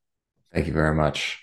Thank 0.53 0.67
you 0.67 0.73
very 0.73 0.95
much. 0.95 1.43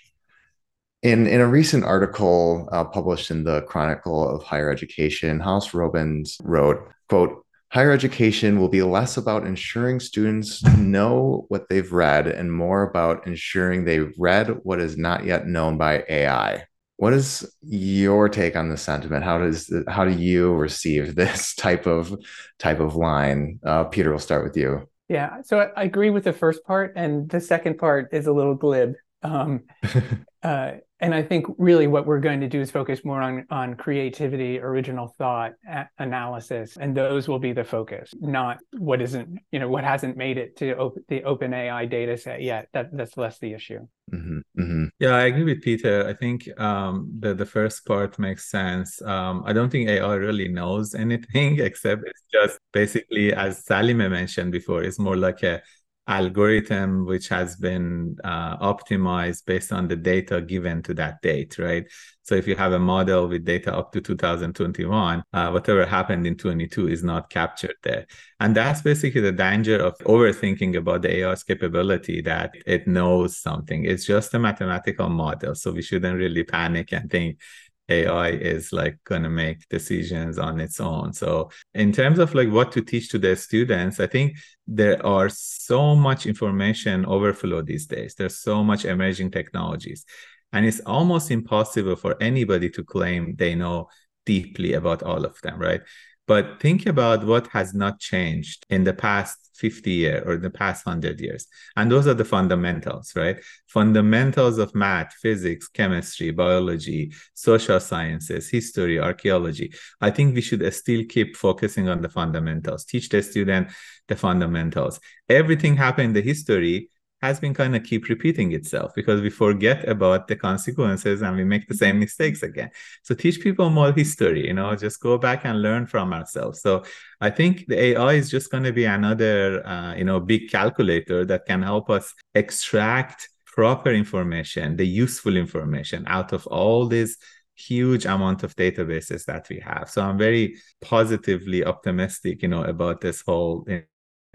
In, 1.02 1.26
in 1.26 1.40
a 1.40 1.46
recent 1.46 1.84
article 1.84 2.68
uh, 2.72 2.84
published 2.84 3.30
in 3.30 3.44
the 3.44 3.62
Chronicle 3.62 4.26
of 4.26 4.42
Higher 4.42 4.70
Education, 4.70 5.38
Hans 5.38 5.74
Robbins 5.74 6.38
wrote, 6.42 6.88
quote, 7.08 7.44
higher 7.74 7.90
education 7.90 8.60
will 8.60 8.68
be 8.68 8.82
less 8.82 9.16
about 9.16 9.44
ensuring 9.46 9.98
students 9.98 10.62
know 10.78 11.44
what 11.48 11.68
they've 11.68 11.92
read 11.92 12.28
and 12.28 12.52
more 12.52 12.84
about 12.84 13.26
ensuring 13.26 13.84
they've 13.84 14.14
read 14.16 14.48
what 14.62 14.80
is 14.80 14.96
not 14.96 15.24
yet 15.24 15.46
known 15.46 15.76
by 15.76 16.04
AI. 16.08 16.64
What 16.96 17.12
is 17.12 17.44
your 17.62 18.28
take 18.28 18.54
on 18.54 18.68
the 18.68 18.76
sentiment? 18.76 19.24
How 19.24 19.38
does 19.38 19.74
how 19.88 20.04
do 20.04 20.12
you 20.12 20.54
receive 20.54 21.16
this 21.16 21.54
type 21.56 21.86
of 21.86 22.16
type 22.60 22.78
of 22.78 22.94
line? 22.94 23.58
Uh, 23.66 23.84
Peter, 23.84 24.10
we'll 24.10 24.20
start 24.20 24.44
with 24.44 24.56
you. 24.56 24.88
Yeah, 25.14 25.42
so 25.42 25.70
I 25.76 25.84
agree 25.84 26.10
with 26.10 26.24
the 26.24 26.32
first 26.32 26.64
part, 26.64 26.94
and 26.96 27.30
the 27.30 27.40
second 27.40 27.78
part 27.78 28.12
is 28.12 28.26
a 28.26 28.32
little 28.32 28.56
glib. 28.56 28.94
Um, 29.22 29.62
uh, 30.42 30.72
and 30.98 31.14
I 31.14 31.22
think 31.22 31.46
really 31.56 31.86
what 31.86 32.04
we're 32.04 32.18
going 32.18 32.40
to 32.40 32.48
do 32.48 32.60
is 32.60 32.72
focus 32.72 33.04
more 33.04 33.22
on 33.22 33.46
on 33.48 33.76
creativity, 33.76 34.58
original 34.58 35.14
thought, 35.16 35.52
a- 35.70 35.88
analysis, 35.98 36.76
and 36.76 36.96
those 36.96 37.28
will 37.28 37.38
be 37.38 37.52
the 37.52 37.62
focus, 37.62 38.12
not 38.18 38.58
what 38.76 39.00
isn't 39.00 39.38
you 39.52 39.60
know 39.60 39.68
what 39.68 39.84
hasn't 39.84 40.16
made 40.16 40.36
it 40.36 40.56
to 40.56 40.76
op- 40.78 40.98
the 41.06 41.20
OpenAI 41.20 41.88
data 41.88 42.16
set 42.16 42.42
yet. 42.42 42.66
That 42.72 42.86
that's 42.92 43.16
less 43.16 43.38
the 43.38 43.52
issue. 43.52 43.86
Mm-hmm, 44.12 44.38
mm-hmm. 44.60 44.84
Yeah, 44.98 45.14
I 45.14 45.26
agree 45.26 45.44
with 45.44 45.62
Peter. 45.62 46.08
I 46.08 46.14
think 46.14 46.48
um, 46.58 47.08
the 47.20 47.34
the 47.34 47.46
first 47.46 47.86
part 47.86 48.18
makes 48.18 48.50
sense. 48.50 49.00
Um, 49.02 49.44
I 49.46 49.52
don't 49.52 49.70
think 49.70 49.88
AI 49.88 50.14
really 50.14 50.48
knows 50.48 50.92
anything 50.92 51.60
except 51.68 52.02
it's 52.04 52.24
just 52.32 52.58
basically, 52.74 53.32
as 53.32 53.64
Salimeh 53.64 54.10
mentioned 54.10 54.52
before, 54.52 54.82
it's 54.82 54.98
more 54.98 55.16
like 55.16 55.42
a 55.42 55.62
algorithm 56.06 57.06
which 57.06 57.28
has 57.28 57.56
been 57.56 58.16
uh, 58.24 58.58
optimized 58.58 59.46
based 59.46 59.72
on 59.72 59.88
the 59.88 59.96
data 59.96 60.40
given 60.42 60.82
to 60.82 60.92
that 60.92 61.22
date, 61.22 61.56
right? 61.58 61.86
So 62.22 62.34
if 62.34 62.46
you 62.46 62.56
have 62.56 62.72
a 62.72 62.78
model 62.78 63.28
with 63.28 63.44
data 63.44 63.74
up 63.74 63.92
to 63.92 64.00
2021, 64.00 65.22
uh, 65.32 65.50
whatever 65.50 65.86
happened 65.86 66.26
in 66.26 66.36
22 66.36 66.88
is 66.88 67.02
not 67.02 67.30
captured 67.30 67.76
there. 67.82 68.06
And 68.40 68.54
that's 68.54 68.82
basically 68.82 69.20
the 69.20 69.32
danger 69.32 69.76
of 69.76 69.96
overthinking 69.98 70.76
about 70.76 71.02
the 71.02 71.24
AI's 71.24 71.42
capability 71.42 72.22
that 72.22 72.54
it 72.66 72.86
knows 72.86 73.38
something. 73.38 73.84
It's 73.84 74.06
just 74.06 74.32
a 74.34 74.38
mathematical 74.38 75.08
model. 75.08 75.54
So 75.54 75.72
we 75.72 75.82
shouldn't 75.82 76.18
really 76.18 76.44
panic 76.44 76.92
and 76.92 77.10
think 77.10 77.40
AI 77.88 78.30
is 78.30 78.72
like 78.72 78.98
going 79.04 79.22
to 79.22 79.30
make 79.30 79.68
decisions 79.68 80.38
on 80.38 80.60
its 80.60 80.80
own. 80.80 81.12
So, 81.12 81.50
in 81.74 81.92
terms 81.92 82.18
of 82.18 82.34
like 82.34 82.50
what 82.50 82.72
to 82.72 82.82
teach 82.82 83.10
to 83.10 83.18
the 83.18 83.36
students, 83.36 84.00
I 84.00 84.06
think 84.06 84.36
there 84.66 85.04
are 85.04 85.28
so 85.28 85.94
much 85.94 86.26
information 86.26 87.04
overflow 87.04 87.62
these 87.62 87.86
days. 87.86 88.14
There's 88.14 88.38
so 88.38 88.64
much 88.64 88.84
emerging 88.84 89.32
technologies, 89.32 90.04
and 90.52 90.64
it's 90.64 90.80
almost 90.80 91.30
impossible 91.30 91.96
for 91.96 92.16
anybody 92.22 92.70
to 92.70 92.84
claim 92.84 93.36
they 93.36 93.54
know 93.54 93.88
deeply 94.24 94.72
about 94.72 95.02
all 95.02 95.24
of 95.24 95.40
them, 95.42 95.58
right? 95.58 95.82
But 96.26 96.60
think 96.60 96.86
about 96.86 97.24
what 97.24 97.48
has 97.48 97.74
not 97.74 98.00
changed 98.00 98.64
in 98.70 98.84
the 98.84 98.94
past 98.94 99.44
50 99.54 99.90
years 99.90 100.22
or 100.26 100.36
the 100.36 100.50
past 100.50 100.86
100 100.86 101.20
years. 101.20 101.46
And 101.76 101.90
those 101.90 102.06
are 102.06 102.14
the 102.14 102.24
fundamentals, 102.24 103.12
right? 103.14 103.38
Fundamentals 103.66 104.58
of 104.58 104.74
math, 104.74 105.12
physics, 105.14 105.68
chemistry, 105.68 106.30
biology, 106.30 107.12
social 107.34 107.78
sciences, 107.78 108.48
history, 108.48 108.98
archaeology. 108.98 109.72
I 110.00 110.10
think 110.10 110.34
we 110.34 110.40
should 110.40 110.72
still 110.74 111.04
keep 111.08 111.36
focusing 111.36 111.88
on 111.88 112.00
the 112.00 112.08
fundamentals, 112.08 112.84
teach 112.84 113.08
the 113.10 113.22
student 113.22 113.68
the 114.08 114.16
fundamentals. 114.16 115.00
Everything 115.28 115.76
happened 115.76 116.08
in 116.08 116.12
the 116.14 116.22
history 116.22 116.88
has 117.24 117.40
been 117.40 117.54
kind 117.54 117.74
of 117.74 117.82
keep 117.82 118.08
repeating 118.08 118.52
itself 118.52 118.92
because 118.94 119.20
we 119.22 119.30
forget 119.30 119.88
about 119.88 120.28
the 120.28 120.36
consequences 120.36 121.22
and 121.22 121.34
we 121.36 121.44
make 121.44 121.66
the 121.66 121.78
same 121.84 121.98
mistakes 121.98 122.42
again. 122.42 122.70
So 123.02 123.14
teach 123.14 123.40
people 123.40 123.70
more 123.70 123.92
history, 123.92 124.46
you 124.46 124.52
know, 124.52 124.76
just 124.76 125.00
go 125.00 125.16
back 125.16 125.40
and 125.46 125.62
learn 125.62 125.86
from 125.86 126.12
ourselves. 126.12 126.60
So 126.60 126.84
I 127.22 127.30
think 127.30 127.66
the 127.66 127.78
AI 127.88 128.12
is 128.22 128.30
just 128.30 128.50
going 128.50 128.64
to 128.64 128.72
be 128.72 128.84
another, 128.84 129.66
uh, 129.66 129.94
you 129.94 130.04
know, 130.04 130.20
big 130.20 130.50
calculator 130.50 131.24
that 131.24 131.46
can 131.46 131.62
help 131.62 131.88
us 131.88 132.12
extract 132.34 133.30
proper 133.46 133.90
information, 133.90 134.76
the 134.76 134.86
useful 135.04 135.36
information 135.36 136.04
out 136.06 136.32
of 136.32 136.46
all 136.48 136.86
these 136.86 137.16
huge 137.54 138.04
amount 138.04 138.42
of 138.42 138.54
databases 138.56 139.24
that 139.24 139.48
we 139.48 139.60
have. 139.60 139.88
So 139.88 140.02
I'm 140.02 140.18
very 140.18 140.56
positively 140.82 141.64
optimistic, 141.64 142.42
you 142.42 142.48
know, 142.48 142.64
about 142.64 143.00
this 143.00 143.22
whole 143.26 143.64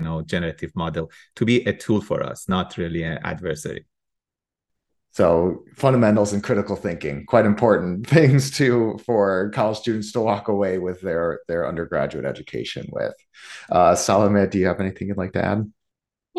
know 0.05 0.21
generative 0.21 0.71
model 0.75 1.11
to 1.35 1.45
be 1.45 1.63
a 1.65 1.73
tool 1.73 2.01
for 2.01 2.23
us 2.23 2.47
not 2.47 2.77
really 2.77 3.03
an 3.03 3.19
adversary. 3.23 3.85
So 5.11 5.65
fundamentals 5.75 6.33
and 6.33 6.43
critical 6.43 6.75
thinking 6.75 7.25
quite 7.25 7.45
important 7.45 8.07
things 8.15 8.51
to 8.57 8.99
for 9.05 9.49
college 9.53 9.77
students 9.77 10.11
to 10.13 10.21
walk 10.21 10.47
away 10.47 10.77
with 10.77 11.01
their 11.01 11.41
their 11.47 11.67
undergraduate 11.67 12.25
education 12.25 12.87
with. 12.91 13.15
Uh 13.69 13.93
Salimeh 13.93 14.49
do 14.49 14.59
you 14.59 14.67
have 14.67 14.79
anything 14.79 15.07
you'd 15.07 15.17
like 15.17 15.33
to 15.33 15.43
add 15.43 15.71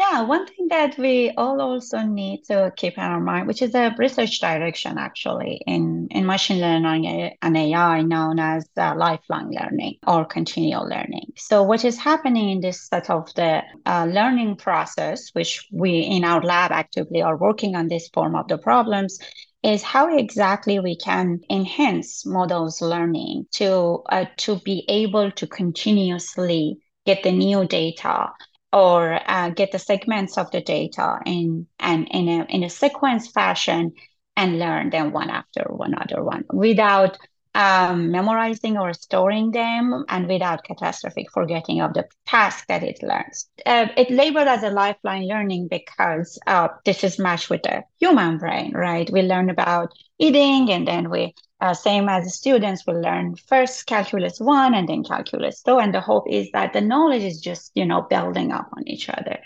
yeah, 0.00 0.22
one 0.22 0.46
thing 0.46 0.68
that 0.68 0.96
we 0.96 1.30
all 1.36 1.60
also 1.60 1.98
need 1.98 2.44
to 2.44 2.72
keep 2.74 2.96
in 2.96 3.02
our 3.02 3.20
mind, 3.20 3.46
which 3.46 3.60
is 3.60 3.74
a 3.74 3.94
research 3.98 4.40
direction 4.40 4.96
actually 4.96 5.60
in, 5.66 6.08
in 6.10 6.24
machine 6.24 6.58
learning 6.58 7.36
and 7.42 7.56
AI 7.56 8.00
known 8.00 8.38
as 8.38 8.66
uh, 8.78 8.94
lifelong 8.96 9.52
learning 9.52 9.96
or 10.06 10.24
continual 10.24 10.88
learning. 10.88 11.26
So 11.36 11.62
what 11.62 11.84
is 11.84 11.98
happening 11.98 12.48
in 12.48 12.60
this 12.60 12.88
set 12.88 13.10
of 13.10 13.32
the 13.34 13.62
uh, 13.84 14.06
learning 14.06 14.56
process, 14.56 15.28
which 15.34 15.68
we 15.70 15.98
in 15.98 16.24
our 16.24 16.40
lab 16.40 16.72
actively 16.72 17.20
are 17.20 17.36
working 17.36 17.76
on 17.76 17.88
this 17.88 18.08
form 18.08 18.34
of 18.36 18.48
the 18.48 18.56
problems, 18.56 19.18
is 19.62 19.82
how 19.82 20.16
exactly 20.16 20.80
we 20.80 20.96
can 20.96 21.40
enhance 21.50 22.24
models 22.24 22.80
learning 22.80 23.46
to 23.52 24.02
uh, 24.08 24.24
to 24.38 24.56
be 24.60 24.82
able 24.88 25.30
to 25.32 25.46
continuously 25.46 26.78
get 27.04 27.22
the 27.22 27.32
new 27.32 27.66
data 27.66 28.30
or 28.72 29.20
uh, 29.26 29.50
get 29.50 29.72
the 29.72 29.78
segments 29.78 30.38
of 30.38 30.50
the 30.50 30.60
data 30.60 31.18
in 31.26 31.66
and 31.78 32.08
in 32.10 32.28
a 32.28 32.44
in 32.48 32.62
a 32.62 32.70
sequence 32.70 33.28
fashion 33.28 33.92
and 34.36 34.58
learn 34.58 34.90
them 34.90 35.12
one 35.12 35.30
after 35.30 35.64
one 35.68 35.94
other 35.94 36.22
one 36.22 36.44
without 36.52 37.18
um, 37.54 38.10
memorizing 38.10 38.76
or 38.78 38.92
storing 38.92 39.50
them 39.50 40.04
and 40.08 40.28
without 40.28 40.64
catastrophic 40.64 41.30
forgetting 41.32 41.80
of 41.80 41.94
the 41.94 42.06
task 42.26 42.66
that 42.68 42.82
it 42.82 43.02
learns. 43.02 43.48
Uh, 43.66 43.86
it 43.96 44.10
labeled 44.10 44.48
as 44.48 44.62
a 44.62 44.70
lifelong 44.70 45.22
learning 45.24 45.68
because 45.68 46.38
uh, 46.46 46.68
this 46.84 47.02
is 47.04 47.18
matched 47.18 47.50
with 47.50 47.62
the 47.62 47.82
human 47.98 48.38
brain, 48.38 48.72
right? 48.74 49.10
We 49.10 49.22
learn 49.22 49.50
about 49.50 49.92
eating 50.18 50.70
and 50.70 50.86
then 50.86 51.10
we 51.10 51.34
uh, 51.60 51.74
same 51.74 52.08
as 52.08 52.34
students 52.34 52.86
will 52.86 53.00
learn 53.00 53.34
first 53.36 53.86
calculus 53.86 54.38
one 54.40 54.74
and 54.74 54.88
then 54.88 55.04
calculus 55.04 55.62
two 55.62 55.78
and 55.78 55.94
the 55.94 56.00
hope 56.00 56.24
is 56.28 56.50
that 56.52 56.72
the 56.72 56.80
knowledge 56.80 57.22
is 57.22 57.40
just 57.40 57.70
you 57.74 57.84
know 57.84 58.02
building 58.02 58.52
up 58.52 58.68
on 58.76 58.86
each 58.88 59.08
other 59.08 59.38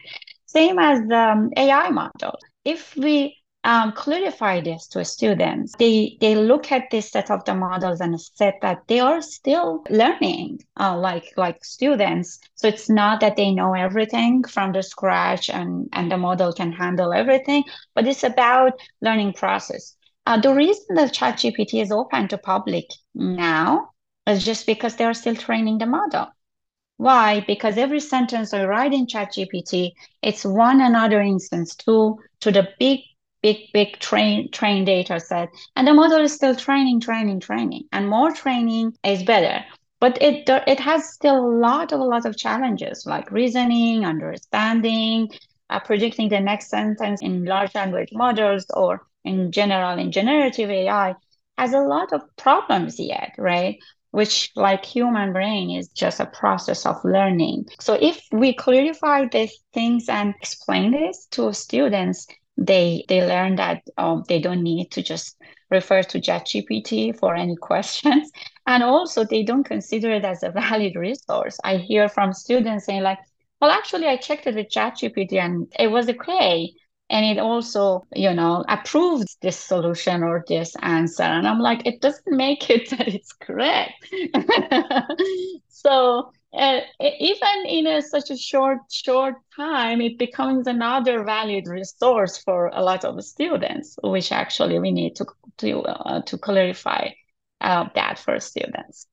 Same 0.46 0.78
as 0.78 1.00
the 1.08 1.18
um, 1.18 1.50
AI 1.56 1.90
model. 1.90 2.38
If 2.64 2.96
we 2.96 3.36
um, 3.64 3.92
clarify 3.92 4.60
this 4.60 4.86
to 4.88 5.04
students. 5.04 5.74
They 5.78 6.16
they 6.20 6.34
look 6.36 6.70
at 6.70 6.90
this 6.90 7.10
set 7.10 7.30
of 7.30 7.44
the 7.44 7.54
models 7.54 8.00
and 8.00 8.20
said 8.20 8.54
that 8.62 8.82
they 8.88 9.00
are 9.00 9.22
still 9.22 9.84
learning, 9.90 10.60
uh, 10.78 10.96
like 10.98 11.32
like 11.36 11.64
students. 11.64 12.38
So 12.56 12.68
it's 12.68 12.88
not 12.90 13.20
that 13.20 13.36
they 13.36 13.50
know 13.52 13.74
everything 13.74 14.44
from 14.44 14.72
the 14.72 14.82
scratch 14.82 15.48
and 15.50 15.88
and 15.92 16.10
the 16.12 16.18
model 16.18 16.52
can 16.52 16.72
handle 16.72 17.12
everything, 17.12 17.64
but 17.94 18.06
it's 18.06 18.22
about 18.24 18.74
learning 19.00 19.32
process. 19.32 19.96
Uh, 20.26 20.40
the 20.40 20.54
reason 20.54 20.94
that 20.96 21.14
ChatGPT 21.14 21.82
is 21.82 21.92
open 21.92 22.28
to 22.28 22.38
public 22.38 22.86
now 23.14 23.90
is 24.26 24.44
just 24.44 24.66
because 24.66 24.96
they 24.96 25.04
are 25.04 25.14
still 25.14 25.36
training 25.36 25.78
the 25.78 25.86
model. 25.86 26.28
Why? 26.96 27.40
Because 27.46 27.76
every 27.78 28.00
sentence 28.00 28.52
I 28.54 28.64
write 28.64 28.92
in 28.92 29.06
ChatGPT, 29.06 29.92
it's 30.22 30.44
one 30.44 30.80
another 30.80 31.20
instance 31.20 31.74
to 31.86 32.18
to 32.40 32.52
the 32.52 32.68
big 32.78 33.00
big, 33.44 33.58
big 33.74 33.98
train 33.98 34.50
train 34.52 34.84
data 34.86 35.20
set. 35.20 35.50
And 35.76 35.86
the 35.86 35.92
model 35.92 36.22
is 36.22 36.32
still 36.34 36.56
training, 36.56 37.00
training, 37.00 37.40
training. 37.40 37.84
And 37.92 38.08
more 38.08 38.32
training 38.32 38.94
is 39.04 39.22
better. 39.22 39.62
But 40.00 40.20
it 40.22 40.48
it 40.66 40.80
has 40.80 41.12
still 41.12 41.38
a 41.38 41.54
lot 41.66 41.92
of 41.92 42.00
a 42.00 42.04
lot 42.04 42.24
of 42.26 42.38
challenges 42.38 43.04
like 43.06 43.30
reasoning, 43.30 44.06
understanding, 44.06 45.28
uh, 45.70 45.80
predicting 45.80 46.30
the 46.30 46.40
next 46.40 46.70
sentence 46.70 47.20
in 47.22 47.44
large 47.44 47.74
language 47.74 48.08
models 48.12 48.64
or 48.74 49.06
in 49.24 49.52
general 49.52 49.98
in 49.98 50.10
generative 50.10 50.70
AI 50.70 51.14
has 51.58 51.72
a 51.74 51.80
lot 51.94 52.12
of 52.14 52.22
problems 52.36 52.98
yet, 52.98 53.34
right? 53.38 53.78
Which, 54.12 54.50
like 54.56 54.84
human 54.86 55.32
brain, 55.32 55.70
is 55.70 55.88
just 55.88 56.20
a 56.20 56.26
process 56.26 56.86
of 56.86 56.96
learning. 57.04 57.66
So, 57.80 57.94
if 57.94 58.22
we 58.32 58.54
clarify 58.54 59.26
these 59.26 59.58
things 59.74 60.08
and 60.08 60.34
explain 60.40 60.92
this 60.92 61.26
to 61.32 61.52
students, 61.52 62.26
they 62.56 63.04
they 63.08 63.26
learn 63.26 63.56
that 63.56 63.82
um, 63.96 64.24
they 64.28 64.40
don't 64.40 64.62
need 64.62 64.90
to 64.92 65.02
just 65.02 65.36
refer 65.70 66.02
to 66.02 66.20
ChatGPT 66.20 67.18
for 67.18 67.34
any 67.34 67.56
questions, 67.56 68.30
and 68.66 68.82
also 68.82 69.24
they 69.24 69.42
don't 69.42 69.64
consider 69.64 70.12
it 70.12 70.24
as 70.24 70.42
a 70.42 70.50
valid 70.50 70.94
resource. 70.96 71.58
I 71.64 71.76
hear 71.76 72.08
from 72.08 72.32
students 72.32 72.86
saying 72.86 73.02
like, 73.02 73.18
"Well, 73.60 73.70
actually, 73.70 74.06
I 74.08 74.16
checked 74.16 74.46
it 74.46 74.54
with 74.54 74.70
ChatGPT 74.70 75.34
and 75.40 75.72
it 75.78 75.88
was 75.88 76.08
okay." 76.08 76.72
and 77.10 77.24
it 77.26 77.38
also 77.38 78.02
you 78.14 78.32
know 78.32 78.64
approves 78.68 79.36
this 79.42 79.58
solution 79.58 80.22
or 80.22 80.42
this 80.48 80.74
answer 80.80 81.22
and 81.22 81.46
i'm 81.46 81.58
like 81.58 81.84
it 81.86 82.00
doesn't 82.00 82.36
make 82.36 82.70
it 82.70 82.88
that 82.96 83.08
it's 83.08 83.32
correct 83.32 83.92
so 85.68 86.32
uh, 86.54 86.80
even 87.00 87.66
in 87.66 87.86
a, 87.86 88.02
such 88.02 88.30
a 88.30 88.36
short 88.36 88.78
short 88.90 89.34
time 89.56 90.00
it 90.00 90.18
becomes 90.18 90.66
another 90.66 91.24
valued 91.24 91.66
resource 91.66 92.38
for 92.38 92.68
a 92.72 92.82
lot 92.82 93.04
of 93.04 93.22
students 93.24 93.96
which 94.02 94.30
actually 94.30 94.78
we 94.78 94.92
need 94.92 95.16
to 95.16 95.26
to 95.58 95.80
uh, 95.82 96.22
to 96.22 96.38
clarify 96.38 97.08
uh, 97.60 97.88
that 97.94 98.18
for 98.18 98.38
students. 98.40 99.06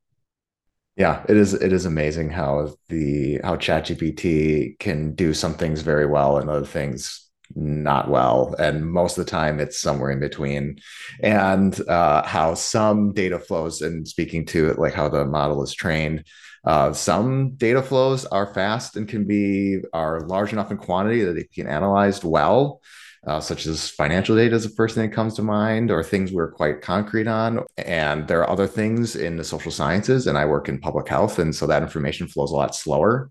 Yeah 0.95 1.23
it 1.27 1.37
is 1.37 1.53
it 1.53 1.73
is 1.73 1.85
amazing 1.85 2.29
how 2.29 2.75
the 2.89 3.39
how 3.43 3.55
ChatGPT 3.55 4.77
can 4.79 5.15
do 5.15 5.33
some 5.33 5.55
things 5.55 5.81
very 5.81 6.05
well 6.05 6.37
and 6.37 6.49
other 6.49 6.65
things 6.65 7.31
not 7.55 8.09
well. 8.09 8.55
And 8.59 8.89
most 8.89 9.17
of 9.17 9.25
the 9.25 9.31
time 9.31 9.59
it's 9.59 9.79
somewhere 9.79 10.11
in 10.11 10.19
between. 10.19 10.79
And 11.21 11.77
uh, 11.89 12.25
how 12.25 12.53
some 12.53 13.13
data 13.13 13.39
flows 13.39 13.81
and 13.81 14.07
speaking 14.07 14.45
to 14.47 14.69
it 14.69 14.79
like 14.79 14.93
how 14.93 15.09
the 15.09 15.25
model 15.25 15.63
is 15.63 15.73
trained 15.73 16.23
uh, 16.63 16.93
some 16.93 17.55
data 17.55 17.81
flows 17.81 18.25
are 18.25 18.53
fast 18.53 18.95
and 18.95 19.07
can 19.07 19.25
be 19.25 19.79
are 19.93 20.21
large 20.21 20.53
enough 20.53 20.71
in 20.71 20.77
quantity 20.77 21.23
that 21.23 21.33
they 21.33 21.43
can 21.43 21.67
analyzed 21.67 22.23
well. 22.23 22.81
Uh, 23.27 23.39
such 23.39 23.67
as 23.67 23.87
financial 23.87 24.35
data 24.35 24.55
is 24.55 24.63
the 24.63 24.75
first 24.75 24.95
thing 24.95 25.07
that 25.07 25.15
comes 25.15 25.35
to 25.35 25.43
mind, 25.43 25.91
or 25.91 26.03
things 26.03 26.31
we're 26.31 26.51
quite 26.51 26.81
concrete 26.81 27.27
on. 27.27 27.59
And 27.77 28.27
there 28.27 28.39
are 28.39 28.49
other 28.49 28.65
things 28.65 29.15
in 29.15 29.37
the 29.37 29.43
social 29.43 29.71
sciences, 29.71 30.25
and 30.25 30.39
I 30.39 30.45
work 30.45 30.69
in 30.69 30.79
public 30.79 31.07
health, 31.07 31.37
and 31.37 31.55
so 31.55 31.67
that 31.67 31.83
information 31.83 32.27
flows 32.27 32.49
a 32.49 32.55
lot 32.55 32.75
slower. 32.75 33.29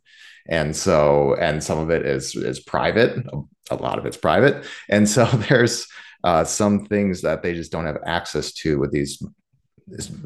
And 0.48 0.76
so, 0.76 1.34
and 1.40 1.62
some 1.62 1.78
of 1.78 1.90
it 1.90 2.06
is 2.06 2.36
is 2.36 2.60
private. 2.60 3.24
A 3.72 3.76
lot 3.76 3.98
of 3.98 4.06
it's 4.06 4.16
private, 4.16 4.64
and 4.88 5.08
so 5.08 5.24
there's 5.48 5.88
uh, 6.22 6.44
some 6.44 6.86
things 6.86 7.22
that 7.22 7.42
they 7.42 7.54
just 7.54 7.72
don't 7.72 7.86
have 7.86 7.98
access 8.06 8.52
to 8.52 8.78
with 8.78 8.92
these 8.92 9.20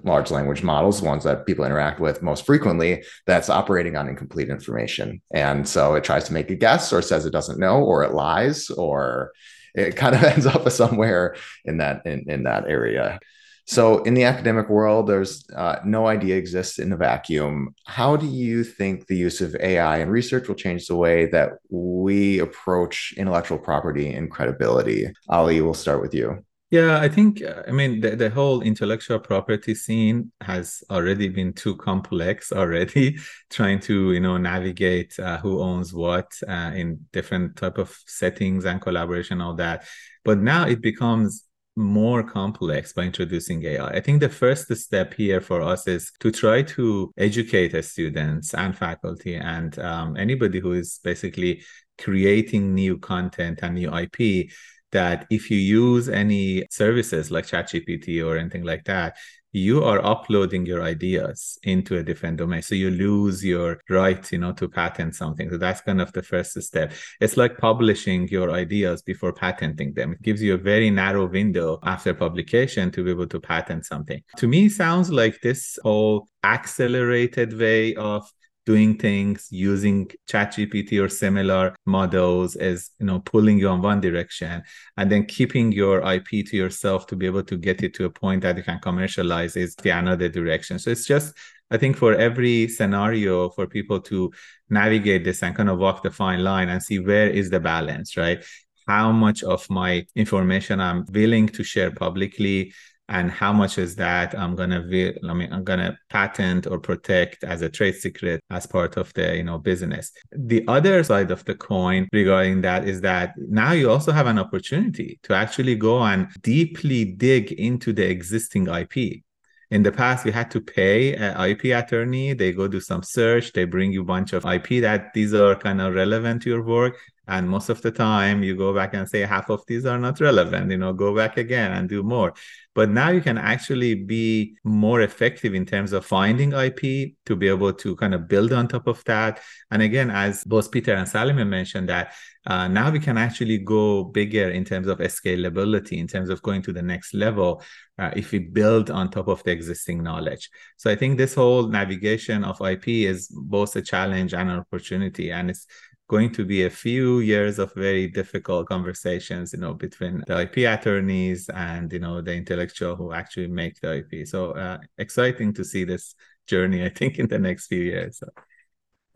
large 0.03 0.31
language 0.31 0.62
models, 0.62 1.03
ones 1.03 1.24
that 1.24 1.46
people 1.46 1.64
interact 1.64 2.00
with 2.00 2.22
most 2.22 2.46
frequently, 2.46 3.05
that's 3.27 3.48
operating 3.48 3.96
on 3.96 4.09
incomplete 4.09 4.48
information. 4.48 5.20
And 5.33 5.68
so 5.68 5.94
it 5.94 6.05
tries 6.05 6.24
to 6.24 6.33
make 6.33 6.50
a 6.50 6.55
guess 6.55 6.92
or 6.92 7.03
says 7.03 7.27
it 7.27 7.33
doesn't 7.33 7.59
know 7.59 7.83
or 7.83 8.03
it 8.05 8.14
lies 8.14 8.70
or 8.70 9.33
it 9.74 9.96
kind 9.96 10.14
of 10.14 10.22
ends 10.22 10.46
up 10.46 10.68
somewhere 10.70 11.37
in 11.64 11.79
that 11.79 12.03
in, 12.07 12.29
in 12.29 12.42
that 12.44 12.64
area. 12.68 13.18
So 13.66 14.03
in 14.03 14.12
the 14.12 14.24
academic 14.24 14.68
world, 14.68 15.07
there's 15.07 15.48
uh, 15.57 15.77
no 15.87 16.07
idea 16.07 16.37
exists 16.37 16.79
in 16.79 16.92
a 16.92 16.98
vacuum. 16.98 17.74
How 17.87 18.14
do 18.14 18.27
you 18.27 18.62
think 18.62 19.07
the 19.07 19.16
use 19.16 19.40
of 19.40 19.57
AI 19.59 19.98
and 19.98 20.11
research 20.11 20.48
will 20.48 20.55
change 20.55 20.87
the 20.87 20.96
way 20.96 21.27
that 21.31 21.53
we 21.70 22.40
approach 22.40 23.14
intellectual 23.16 23.59
property 23.59 24.12
and 24.12 24.31
credibility? 24.31 25.11
Ali, 25.31 25.62
we'll 25.62 25.72
start 25.72 26.03
with 26.03 26.12
you. 26.12 26.44
Yeah, 26.75 26.99
I 26.99 27.09
think, 27.09 27.41
uh, 27.41 27.63
I 27.69 27.71
mean, 27.71 28.01
the, 28.01 28.17
the 28.17 28.31
whole 28.31 28.61
intellectual 28.61 29.21
property 29.21 29.77
scene 29.77 30.33
has 30.41 30.83
already 30.91 31.29
been 31.29 31.53
too 31.53 31.77
complex 31.77 32.51
already, 32.61 33.17
trying 33.49 33.79
to, 33.83 34.11
you 34.13 34.19
know, 34.19 34.39
navigate 34.39 35.17
uh, 35.21 35.39
who 35.39 35.63
owns 35.63 35.95
what 35.95 36.33
uh, 36.49 36.73
in 36.75 37.07
different 37.13 37.55
type 37.55 37.79
of 37.79 37.97
settings 38.09 38.65
and 38.65 38.81
collaboration, 38.81 39.41
all 39.41 39.55
that. 39.55 39.85
But 40.25 40.39
now 40.39 40.67
it 40.67 40.83
becomes 40.83 41.45
more 41.77 42.25
complex 42.25 42.93
by 42.93 43.03
introducing 43.03 43.65
AI. 43.65 43.87
I 43.91 44.01
think 44.01 44.19
the 44.19 44.29
first 44.29 44.75
step 44.75 45.15
here 45.15 45.41
for 45.41 45.63
us 45.63 45.87
is 45.87 46.11
to 46.19 46.33
try 46.33 46.63
to 46.63 47.13
educate 47.17 47.81
students 47.85 48.53
and 48.53 48.77
faculty 48.77 49.37
and 49.37 49.79
um, 49.79 50.17
anybody 50.17 50.59
who 50.59 50.73
is 50.73 50.99
basically 51.05 51.63
creating 51.99 52.75
new 52.75 52.99
content 52.99 53.61
and 53.63 53.77
new 53.77 53.95
IP 53.97 54.51
that 54.94 55.26
if 55.28 55.50
you 55.50 55.59
use 55.59 56.09
any 56.09 56.64
services 56.70 57.30
like 57.30 57.46
ChatGPT 57.46 58.24
or 58.24 58.38
anything 58.38 58.64
like 58.64 58.85
that, 58.85 59.16
you 59.54 59.85
are 59.85 60.04
uploading 60.04 60.66
your 60.66 60.83
ideas 60.83 61.59
into 61.62 61.96
a 61.96 62.02
different 62.02 62.38
domain. 62.38 62.61
So 62.61 62.74
you 62.74 62.90
lose 62.90 63.44
your 63.44 63.80
right, 63.88 64.33
you 64.33 64.38
know, 64.38 64.52
to 64.54 64.68
patent 64.68 65.14
something. 65.14 65.48
So 65.48 65.59
that's 65.59 65.80
kind 65.80 66.00
of 66.00 66.12
the 66.12 66.24
first 66.24 66.61
step. 66.61 66.92
It's 67.20 67.37
like 67.37 67.57
publishing 67.59 68.26
your 68.28 68.50
ideas 68.50 69.02
before 69.02 69.33
patenting 69.33 69.94
them. 69.94 70.12
It 70.14 70.22
gives 70.22 70.42
you 70.42 70.54
a 70.54 70.59
very 70.72 70.90
narrow 70.90 71.26
window 71.26 71.78
after 71.85 72.12
publication 72.12 72.90
to 72.90 73.04
be 73.04 73.11
able 73.11 73.28
to 73.28 73.40
patent 73.40 73.87
something. 73.87 74.20
To 74.38 74.48
me, 74.48 74.68
sounds 74.68 75.12
like 75.12 75.40
this 75.40 75.78
whole 75.85 76.26
accelerated 76.42 77.57
way 77.57 77.94
of 77.94 78.28
doing 78.66 78.96
things 78.96 79.48
using 79.50 80.11
ChatGPT 80.29 81.03
or 81.03 81.09
similar 81.09 81.74
models 81.87 82.57
is 82.57 82.90
you 82.98 83.07
know 83.07 83.20
pulling 83.20 83.59
you 83.59 83.68
on 83.68 83.83
one 83.83 84.00
direction 84.00 84.62
and 84.96 85.11
then 85.11 85.24
keeping 85.27 85.72
your 85.72 86.00
ip 86.12 86.29
to 86.29 86.57
yourself 86.57 87.07
to 87.09 87.16
be 87.16 87.27
able 87.27 87.42
to 87.42 87.57
get 87.57 87.83
it 87.83 87.94
to 87.94 88.05
a 88.07 88.11
point 88.11 88.42
that 88.42 88.57
you 88.57 88.62
can 88.62 88.79
commercialize 88.79 89.57
is 89.57 89.74
the 89.77 89.90
another 89.90 90.29
direction. 90.29 90.79
So 90.79 90.90
it's 90.90 91.07
just 91.07 91.35
i 91.70 91.79
think 91.79 91.96
for 91.96 92.14
every 92.14 92.68
scenario 92.68 93.48
for 93.50 93.66
people 93.66 93.98
to 93.98 94.31
navigate 94.68 95.24
this 95.24 95.42
and 95.42 95.57
kind 95.57 95.70
of 95.70 95.79
walk 95.79 96.03
the 96.03 96.11
fine 96.11 96.44
line 96.44 96.68
and 96.68 96.83
see 96.83 96.98
where 96.98 97.29
is 97.29 97.50
the 97.50 97.61
balance 97.61 98.16
right? 98.16 98.44
How 98.87 99.12
much 99.12 99.42
of 99.42 99.68
my 99.70 100.07
information 100.14 100.81
i'm 100.81 101.07
willing 101.11 101.48
to 101.48 101.64
share 101.64 101.90
publicly 101.90 102.72
and 103.09 103.31
how 103.31 103.53
much 103.53 103.77
is 103.79 103.97
that 103.97 104.35
I'm 104.35 104.57
gonna 104.57 104.81
I 104.81 105.35
mean 105.35 105.53
I'm 105.53 105.64
gonna 105.64 105.99
patent 106.09 106.67
or 106.67 106.79
protect 106.79 107.45
as 107.45 107.61
a 107.62 107.69
trade 107.69 107.97
secret 107.97 108.40
as 108.51 108.67
part 108.67 108.97
of 108.97 109.12
the 109.14 109.37
you 109.37 109.45
know 109.45 109.59
business. 109.59 110.11
The 110.33 110.64
other 110.69 111.03
side 111.05 111.31
of 111.31 111.45
the 111.45 111.55
coin 111.55 112.09
regarding 112.12 112.62
that 112.62 112.88
is 112.88 113.01
that 113.03 113.35
now 113.37 113.73
you 113.73 113.90
also 113.90 114.12
have 114.12 114.27
an 114.27 114.38
opportunity 114.38 115.19
to 115.25 115.35
actually 115.35 115.77
go 115.77 116.03
and 116.03 116.29
deeply 116.43 117.05
dig 117.05 117.53
into 117.53 117.93
the 117.93 118.09
existing 118.09 118.69
IP. 118.69 119.23
In 119.71 119.83
the 119.83 119.93
past, 119.93 120.25
you 120.25 120.31
had 120.31 120.51
to 120.53 120.61
pay 120.61 121.14
an 121.14 121.51
IP 121.51 121.64
attorney. 121.77 122.33
They 122.33 122.53
go 122.53 122.69
do 122.69 122.81
some 122.81 123.03
search. 123.03 123.53
They 123.53 123.64
bring 123.64 123.93
you 123.93 124.03
a 124.03 124.05
bunch 124.05 124.33
of 124.33 124.45
IP 124.45 124.83
that 124.83 125.12
these 125.14 125.35
are 125.35 125.57
kind 125.57 125.81
of 125.81 125.95
relevant 125.95 126.43
to 126.43 126.51
your 126.51 126.62
work. 126.62 126.97
And 127.27 127.49
most 127.49 127.71
of 127.71 127.81
the 127.81 127.91
time, 127.91 128.43
you 128.43 128.55
go 128.55 128.75
back 128.75 128.95
and 128.95 129.09
say 129.09 129.21
half 129.21 129.49
of 129.51 129.65
these 129.67 129.87
are 129.87 129.99
not 129.99 130.21
relevant. 130.21 130.71
You 130.71 130.77
know, 130.77 130.93
go 130.93 131.15
back 131.15 131.37
again 131.39 131.73
and 131.73 131.89
do 131.89 132.03
more. 132.03 132.35
But 132.75 132.91
now 132.91 133.11
you 133.11 133.21
can 133.21 133.39
actually 133.39 133.95
be 133.95 134.57
more 134.65 135.01
effective 135.01 135.55
in 135.55 135.65
terms 135.65 135.93
of 135.93 136.05
finding 136.05 136.53
IP 136.53 137.15
to 137.25 137.37
be 137.37 137.49
able 137.49 137.73
to 137.73 137.97
kind 137.97 138.15
of 138.15 138.29
build 138.29 138.53
on 138.53 138.69
top 138.69 138.89
of 138.89 139.03
that. 139.05 139.41
And 139.71 139.81
again, 139.81 140.11
as 140.11 140.45
both 140.45 140.71
Peter 140.71 140.95
and 140.95 141.09
Salimeh 141.09 141.47
mentioned, 141.47 141.89
that 141.89 142.15
uh, 142.47 142.69
now 142.69 142.91
we 142.91 142.99
can 142.99 143.17
actually 143.17 143.59
go 143.59 144.05
bigger 144.05 144.51
in 144.51 144.65
terms 144.65 144.89
of 144.89 144.99
scalability, 144.99 145.99
in 145.99 146.07
terms 146.07 146.29
of 146.29 146.43
going 146.43 146.63
to 146.63 146.73
the 146.73 146.83
next 146.83 147.15
level 147.15 147.63
uh, 147.99 148.11
if 148.17 148.33
we 148.33 148.41
build 148.41 148.91
on 148.91 149.11
top 149.11 149.29
of 149.29 149.43
the 149.45 149.51
existing 149.53 150.03
knowledge. 150.03 150.51
So 150.77 150.91
I 150.91 150.97
think 150.97 151.17
this 151.17 151.35
whole 151.35 151.69
navigation 151.69 152.45
of 152.45 152.61
IP 152.61 152.89
is 152.89 153.29
both 153.29 153.77
a 153.77 153.83
challenge 153.83 154.35
and 154.35 154.51
an 154.51 154.59
opportunity. 154.59 155.31
And 155.31 155.49
it's 155.51 155.67
going 156.09 156.31
to 156.33 156.45
be 156.45 156.64
a 156.64 156.71
few 156.71 157.21
years 157.21 157.59
of 157.59 157.73
very 157.75 158.07
difficult 158.07 158.69
conversations, 158.69 159.53
you 159.53 159.59
know, 159.61 159.75
between 159.75 160.23
the 160.27 160.37
IP 160.43 160.59
attorneys 160.59 161.49
and 161.49 161.93
you 161.93 161.99
know 161.99 162.21
the 162.21 162.35
intellectual 162.35 162.97
who 162.97 163.12
actually 163.12 163.49
make 163.49 163.81
the 163.81 163.99
IP. 163.99 164.27
So 164.27 164.53
uh, 164.53 164.79
exciting 164.99 165.55
to 165.55 165.64
see 165.64 165.85
this 165.85 166.14
journey. 166.47 166.85
I 166.85 166.90
think 166.90 167.19
in 167.19 167.29
the 167.29 167.38
next 167.38 167.67
few 167.69 167.83
years. 167.83 168.19
So. 168.19 168.29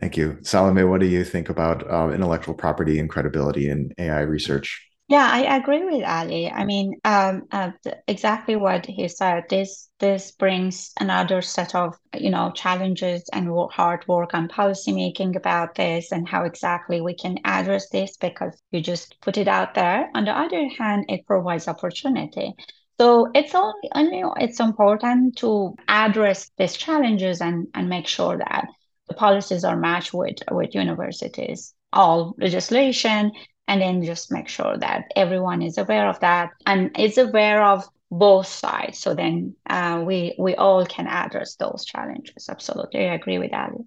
Thank 0.00 0.16
you, 0.16 0.38
Salimeh. 0.42 0.88
What 0.88 1.00
do 1.00 1.06
you 1.06 1.24
think 1.24 1.48
about 1.48 1.88
uh, 1.90 2.10
intellectual 2.10 2.54
property 2.54 3.00
and 3.00 3.10
credibility 3.10 3.68
in 3.68 3.92
AI 3.98 4.20
research? 4.20 4.87
Yeah, 5.08 5.26
I 5.32 5.56
agree 5.56 5.82
with 5.84 6.04
Ali. 6.04 6.50
I 6.50 6.64
mean, 6.66 7.00
um, 7.02 7.44
uh, 7.50 7.70
exactly 8.06 8.56
what 8.56 8.84
he 8.84 9.08
said. 9.08 9.44
This 9.48 9.88
this 10.00 10.32
brings 10.32 10.92
another 11.00 11.40
set 11.40 11.74
of 11.74 11.94
you 12.14 12.30
know 12.30 12.50
challenges 12.54 13.24
and 13.32 13.48
hard 13.72 14.06
work 14.06 14.34
on 14.34 14.48
policymaking 14.48 15.34
about 15.34 15.74
this 15.76 16.12
and 16.12 16.28
how 16.28 16.44
exactly 16.44 17.00
we 17.00 17.14
can 17.14 17.38
address 17.44 17.88
this 17.88 18.18
because 18.18 18.60
you 18.70 18.82
just 18.82 19.18
put 19.22 19.38
it 19.38 19.48
out 19.48 19.72
there. 19.74 20.10
On 20.14 20.26
the 20.26 20.38
other 20.38 20.68
hand, 20.78 21.06
it 21.08 21.26
provides 21.26 21.68
opportunity. 21.68 22.52
So 23.00 23.30
it's 23.34 23.54
only, 23.54 23.88
only 23.94 24.22
it's 24.36 24.60
important 24.60 25.38
to 25.38 25.74
address 25.88 26.50
these 26.58 26.76
challenges 26.76 27.40
and 27.40 27.66
and 27.72 27.88
make 27.88 28.06
sure 28.06 28.36
that 28.36 28.66
the 29.08 29.14
policies 29.14 29.64
are 29.64 29.76
matched 29.76 30.12
with 30.12 30.36
with 30.50 30.74
universities 30.74 31.74
all 31.94 32.34
legislation 32.36 33.32
and 33.68 33.80
then 33.80 34.02
just 34.02 34.32
make 34.32 34.48
sure 34.48 34.76
that 34.78 35.04
everyone 35.14 35.62
is 35.62 35.78
aware 35.78 36.08
of 36.08 36.18
that 36.20 36.50
and 36.66 36.98
is 36.98 37.18
aware 37.18 37.62
of 37.62 37.88
both 38.10 38.46
sides. 38.46 38.98
So 38.98 39.14
then 39.14 39.54
uh, 39.68 40.02
we 40.06 40.34
we 40.38 40.54
all 40.56 40.84
can 40.86 41.06
address 41.06 41.54
those 41.56 41.84
challenges. 41.84 42.48
Absolutely. 42.48 43.08
I 43.08 43.14
agree 43.14 43.38
with 43.38 43.52
ali. 43.52 43.84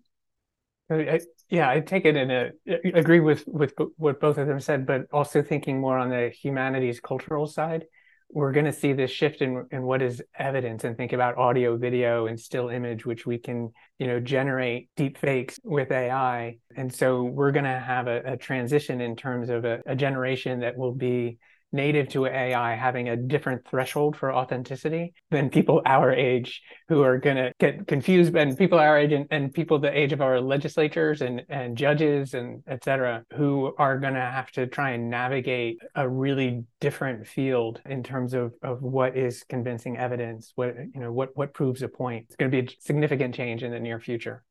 Yeah 1.50 1.70
i 1.70 1.80
take 1.80 2.06
it 2.06 2.15
and 2.15 2.54
agree 2.96 3.20
with 3.20 3.46
with 3.48 3.74
what 3.98 4.20
both 4.22 4.38
of 4.38 4.48
them 4.48 4.60
said 4.60 4.86
but 4.86 5.08
also 5.12 5.41
thinking 5.41 5.80
more 5.80 5.98
on 5.98 6.10
the 6.10 6.30
humanities 6.30 7.00
cultural 7.00 7.48
side 7.48 7.86
we're 8.34 8.52
going 8.52 8.65
to 8.65 8.74
see 8.74 8.94
this 8.94 9.12
shift 9.12 9.41
in, 9.41 9.65
in 9.72 9.84
what 9.84 10.02
is 10.02 10.22
evidence 10.38 10.84
and 10.84 10.96
think 10.96 11.13
about 11.13 11.38
audio 11.38 11.78
video 11.78 12.28
and 12.28 12.39
still 12.39 12.70
image 12.70 13.06
which 13.06 13.26
we 13.26 13.38
can 13.38 13.72
you 14.00 14.08
know 14.08 14.20
generate 14.20 14.89
deep 14.96 15.17
fakes 15.17 15.60
with 15.63 15.91
ai 15.91 16.58
and 16.76 16.94
so 16.94 17.24
we're 17.24 17.52
going 17.52 17.65
to 17.65 17.80
have 17.80 18.08
a, 18.08 18.22
a, 18.34 18.38
transition 18.38 19.02
in 19.02 19.15
terms 19.15 19.50
of 19.50 19.65
a, 19.65 19.82
a 19.86 19.96
generation 19.96 20.60
that 20.60 20.78
will 20.78 20.94
be 20.94 21.38
native 21.72 22.10
to 22.10 22.26
AI 22.26 22.76
having 22.76 23.10
a 23.10 23.16
different 23.16 23.66
threshold 23.68 24.16
for 24.16 24.34
authenticity 24.34 25.14
than 25.30 25.50
people 25.50 25.82
our 25.86 26.12
age 26.12 26.62
who 26.90 27.02
are 27.02 27.18
going 27.18 27.38
to 27.38 27.54
get 27.60 27.88
confused 27.88 28.36
and 28.36 28.58
people 28.58 28.80
our 28.80 28.98
age 28.98 29.12
and, 29.12 29.28
and, 29.32 29.54
people 29.54 29.80
the 29.80 29.98
age 29.98 30.14
of 30.14 30.22
our 30.22 30.40
legislators 30.40 31.22
and, 31.22 31.44
and 31.50 31.78
judges 31.78 32.34
and 32.34 32.64
et 32.68 32.84
cetera 32.84 33.24
who 33.34 33.74
are 33.78 33.98
going 33.98 34.14
to 34.14 34.20
have 34.20 34.52
to 34.52 34.68
try 34.68 34.92
and 34.92 35.10
navigate 35.10 35.78
a 35.96 36.08
really 36.08 36.64
different 36.80 37.28
field 37.28 37.82
in 37.86 38.04
terms 38.04 38.34
of, 38.34 38.54
of 38.64 38.82
what 38.82 39.18
is 39.18 39.44
convincing 39.48 39.98
evidence 39.98 40.52
what 40.56 40.76
you 40.94 41.00
know 41.00 41.12
what 41.12 41.36
what 41.36 41.54
proves 41.54 41.82
a 41.82 41.88
point. 41.88 42.26
It's 42.28 42.36
going 42.36 42.52
to 42.52 42.62
be 42.62 42.68
a 42.68 42.76
significant 42.80 43.36
change 43.36 43.64
in 43.64 43.72
the 43.72 43.80
near 43.80 44.00
future. 44.00 44.44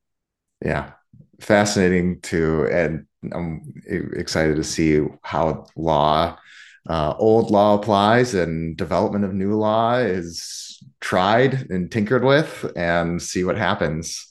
Yeah. 0.65 0.93
Fascinating 1.41 2.21
too 2.21 2.69
and 2.71 3.07
i'm 3.33 3.75
excited 3.85 4.57
to 4.57 4.65
see 4.65 5.01
how 5.23 5.67
law 5.77 6.39
uh, 6.89 7.15
old 7.19 7.51
law 7.51 7.75
applies 7.75 8.35
and 8.35 8.77
development 8.77 9.25
of 9.25 9.35
new 9.35 9.55
law 9.55 9.97
is 9.97 10.83
tried 11.01 11.71
and 11.71 11.91
tinkered 11.91 12.25
with 12.25 12.71
and 12.77 13.21
see 13.21 13.45
what 13.45 13.59
happens. 13.59 14.27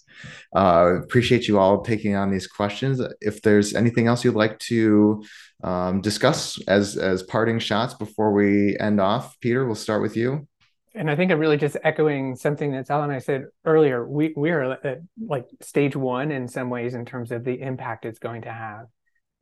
Uh, 0.55 0.95
appreciate 1.03 1.47
you 1.47 1.59
all 1.59 1.81
taking 1.81 2.15
on 2.15 2.31
these 2.31 2.47
questions. 2.47 3.01
If 3.21 3.41
there's 3.41 3.75
anything 3.75 4.07
else 4.07 4.23
you'd 4.23 4.35
like 4.35 4.57
to 4.59 5.23
um, 5.63 6.01
discuss 6.01 6.59
as 6.67 6.97
as 6.97 7.23
parting 7.23 7.59
shots 7.59 7.93
before 7.93 8.33
we 8.33 8.77
end 8.79 8.99
off, 8.99 9.39
Peter, 9.39 9.65
we'll 9.65 9.75
start 9.75 10.01
with 10.01 10.17
you. 10.17 10.47
And 10.95 11.09
I 11.09 11.15
think 11.15 11.31
I'm 11.31 11.39
really 11.39 11.57
just 11.57 11.77
echoing 11.83 12.35
something 12.35 12.71
that 12.71 12.87
Sal 12.87 13.03
and 13.03 13.11
I 13.11 13.19
said 13.19 13.45
earlier. 13.63 14.07
We 14.07 14.33
we 14.35 14.49
are 14.49 14.73
at 14.83 15.01
like 15.23 15.45
stage 15.61 15.95
one 15.95 16.31
in 16.31 16.47
some 16.47 16.69
ways 16.69 16.95
in 16.95 17.05
terms 17.05 17.31
of 17.31 17.43
the 17.43 17.61
impact 17.61 18.05
it's 18.05 18.19
going 18.19 18.41
to 18.41 18.51
have 18.51 18.87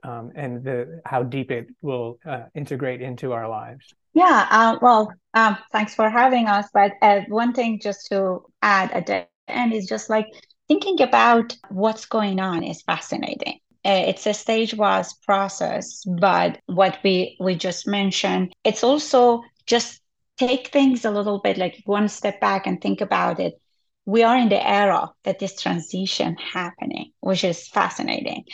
um, 0.03 0.31
and 0.35 0.63
the 0.63 1.01
how 1.05 1.23
deep 1.23 1.51
it 1.51 1.67
will 1.81 2.19
uh, 2.25 2.43
integrate 2.55 3.01
into 3.01 3.33
our 3.33 3.47
lives. 3.47 3.93
Yeah, 4.13 4.47
uh, 4.49 4.77
well, 4.81 5.13
um, 5.33 5.57
thanks 5.71 5.93
for 5.93 6.09
having 6.09 6.47
us. 6.47 6.67
But 6.73 6.93
uh, 7.01 7.21
one 7.27 7.53
thing 7.53 7.79
just 7.79 8.07
to 8.11 8.43
add 8.61 8.91
at 8.91 9.05
the 9.05 9.27
end 9.47 9.73
is 9.73 9.85
just 9.85 10.09
like 10.09 10.27
thinking 10.67 11.01
about 11.01 11.55
what's 11.69 12.05
going 12.05 12.39
on 12.39 12.63
is 12.63 12.81
fascinating. 12.81 13.59
Uh, 13.85 14.03
it's 14.07 14.25
a 14.25 14.33
stage-wise 14.33 15.13
process, 15.25 16.03
but 16.19 16.59
what 16.65 16.97
we 17.03 17.37
we 17.39 17.55
just 17.55 17.87
mentioned, 17.87 18.53
it's 18.63 18.83
also 18.83 19.41
just 19.65 20.01
take 20.37 20.67
things 20.67 21.05
a 21.05 21.11
little 21.11 21.39
bit 21.39 21.57
like 21.57 21.81
one 21.85 22.07
step 22.07 22.39
back 22.39 22.67
and 22.67 22.81
think 22.81 23.01
about 23.01 23.39
it 23.39 23.53
we 24.07 24.23
are 24.23 24.37
in 24.37 24.49
the 24.49 24.67
era 24.67 25.11
that 25.25 25.39
this 25.39 25.61
transition 25.61 26.37
happening, 26.37 27.11
which 27.21 27.43
is 27.43 27.67
fascinating. 27.67 28.45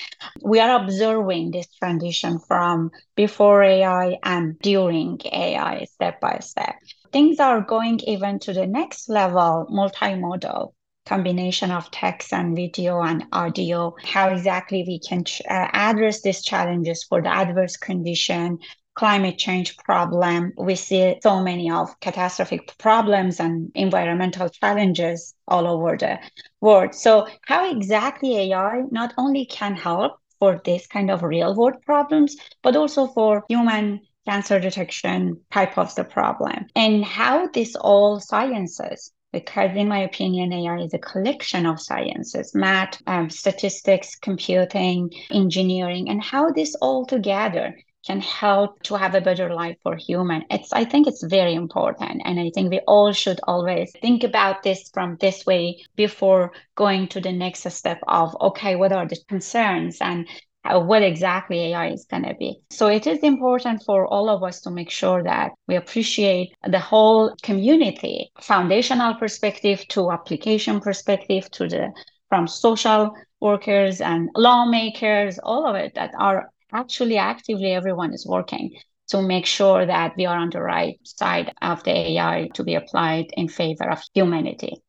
We 0.44 0.60
are 0.60 0.84
observing 0.84 1.52
this 1.52 1.68
transition 1.76 2.40
from 2.40 2.92
before 3.16 3.64
AI 3.64 4.18
and 4.24 4.60
during 4.60 5.22
AI 5.32 5.86
step 5.86 6.20
by 6.20 6.40
step. 6.42 6.76
Things 7.14 7.40
are 7.40 7.62
going 7.62 8.00
even 8.02 8.40
to 8.40 8.54
the 8.54 8.68
next 8.68 9.10
level, 9.10 9.68
multimodal 9.72 10.74
combination 11.06 11.72
of 11.72 11.92
text 11.92 12.34
and 12.34 12.56
video 12.56 13.02
and 13.02 13.26
audio, 13.32 13.96
how 14.04 14.30
exactly 14.30 14.84
we 14.88 15.00
can 15.00 15.24
uh, 15.50 15.68
address 15.74 16.22
these 16.22 16.42
challenges 16.42 17.04
for 17.04 17.22
the 17.22 17.30
adverse 17.30 17.78
condition, 17.78 18.60
climate 18.96 19.38
change 19.38 19.78
problem. 19.78 20.54
We 20.58 20.76
see 20.76 21.16
so 21.22 21.42
many 21.42 21.70
of 21.72 22.00
catastrophic 22.00 22.78
problems 22.78 23.40
and 23.40 23.72
environmental 23.76 24.50
challenges 24.50 25.34
all 25.48 25.68
over 25.68 25.98
the 25.98 26.20
world. 26.62 26.94
So 26.96 27.28
how 27.48 27.70
exactly 27.70 28.38
AI 28.38 28.84
not 28.92 29.14
only 29.18 29.46
can 29.46 29.76
help 29.76 30.14
for 30.40 30.62
this 30.66 30.88
kind 30.88 31.10
of 31.10 31.24
real 31.24 31.56
world 31.56 31.82
problems, 31.86 32.36
but 32.62 32.76
also 32.76 33.08
for 33.08 33.44
human 33.48 34.02
cancer 34.26 34.60
detection 34.60 35.40
type 35.52 35.78
of 35.78 35.94
the 35.96 36.04
problem 36.04 36.66
and 36.76 37.04
how 37.04 37.48
this 37.48 37.76
all 37.76 38.20
sciences 38.20 39.12
because 39.34 39.76
in 39.76 39.88
my 39.88 40.00
opinion 40.00 40.54
ai 40.54 40.78
is 40.80 40.94
a 40.94 41.00
collection 41.00 41.66
of 41.66 41.80
sciences 41.80 42.56
math 42.56 43.02
um, 43.06 43.30
statistics 43.30 44.16
computing 44.16 45.10
engineering 45.30 46.10
and 46.10 46.24
how 46.24 46.50
this 46.52 46.74
all 46.76 47.06
together 47.06 47.76
can 48.06 48.20
help 48.22 48.82
to 48.84 48.96
have 48.96 49.16
a 49.16 49.22
better 49.22 49.54
life 49.54 49.78
for 49.84 49.96
human 49.96 50.44
it's 50.50 50.74
i 50.74 50.84
think 50.84 51.08
it's 51.08 51.24
very 51.24 51.54
important 51.54 52.22
and 52.26 52.40
i 52.40 52.50
think 52.54 52.70
we 52.70 52.80
all 52.88 53.12
should 53.12 53.40
always 53.44 53.92
think 54.02 54.24
about 54.24 54.64
this 54.64 54.90
from 54.94 55.18
this 55.20 55.46
way 55.46 55.82
before 55.96 56.52
going 56.76 57.08
to 57.08 57.20
the 57.20 57.32
next 57.32 57.70
step 57.72 58.00
of 58.08 58.36
okay 58.42 58.76
what 58.76 58.92
are 58.92 59.08
the 59.08 59.18
concerns 59.28 59.98
and 60.02 60.28
what 60.66 61.04
exactly 61.04 61.74
AI 61.74 61.90
is 61.90 62.06
going 62.06 62.24
to 62.24 62.34
be. 62.36 62.62
So 62.70 62.88
it 62.88 63.06
is 63.06 63.20
important 63.20 63.84
for 63.86 64.08
all 64.08 64.30
of 64.30 64.44
us 64.44 64.62
to 64.62 64.72
make 64.72 64.90
sure 64.90 65.22
that 65.24 65.52
we 65.68 65.76
appreciate 65.76 66.56
the 66.66 66.80
whole 66.80 67.36
community, 67.42 68.32
foundational 68.40 69.16
perspective 69.16 69.86
to 69.90 70.12
application 70.12 70.80
perspective 70.80 71.52
to 71.52 71.68
the 71.68 71.92
from 72.30 72.48
social 72.48 73.14
workers 73.42 74.00
and 74.00 74.30
lawmakers, 74.36 75.38
all 75.44 75.68
of 75.68 75.76
it 75.76 75.94
that 75.96 76.12
are 76.18 76.50
actually 76.74 77.18
actively 77.18 77.72
everyone 77.72 78.14
is 78.14 78.26
working 78.26 78.72
to 79.10 79.22
make 79.22 79.46
sure 79.46 79.86
that 79.86 80.14
we 80.18 80.26
are 80.26 80.38
on 80.38 80.50
the 80.50 80.62
right 80.62 81.00
side 81.04 81.54
of 81.62 81.84
the 81.84 81.92
AI 81.92 82.50
to 82.54 82.64
be 82.64 82.76
applied 82.76 83.28
in 83.34 83.48
favor 83.48 83.90
of 83.90 84.02
humanity. 84.14 84.82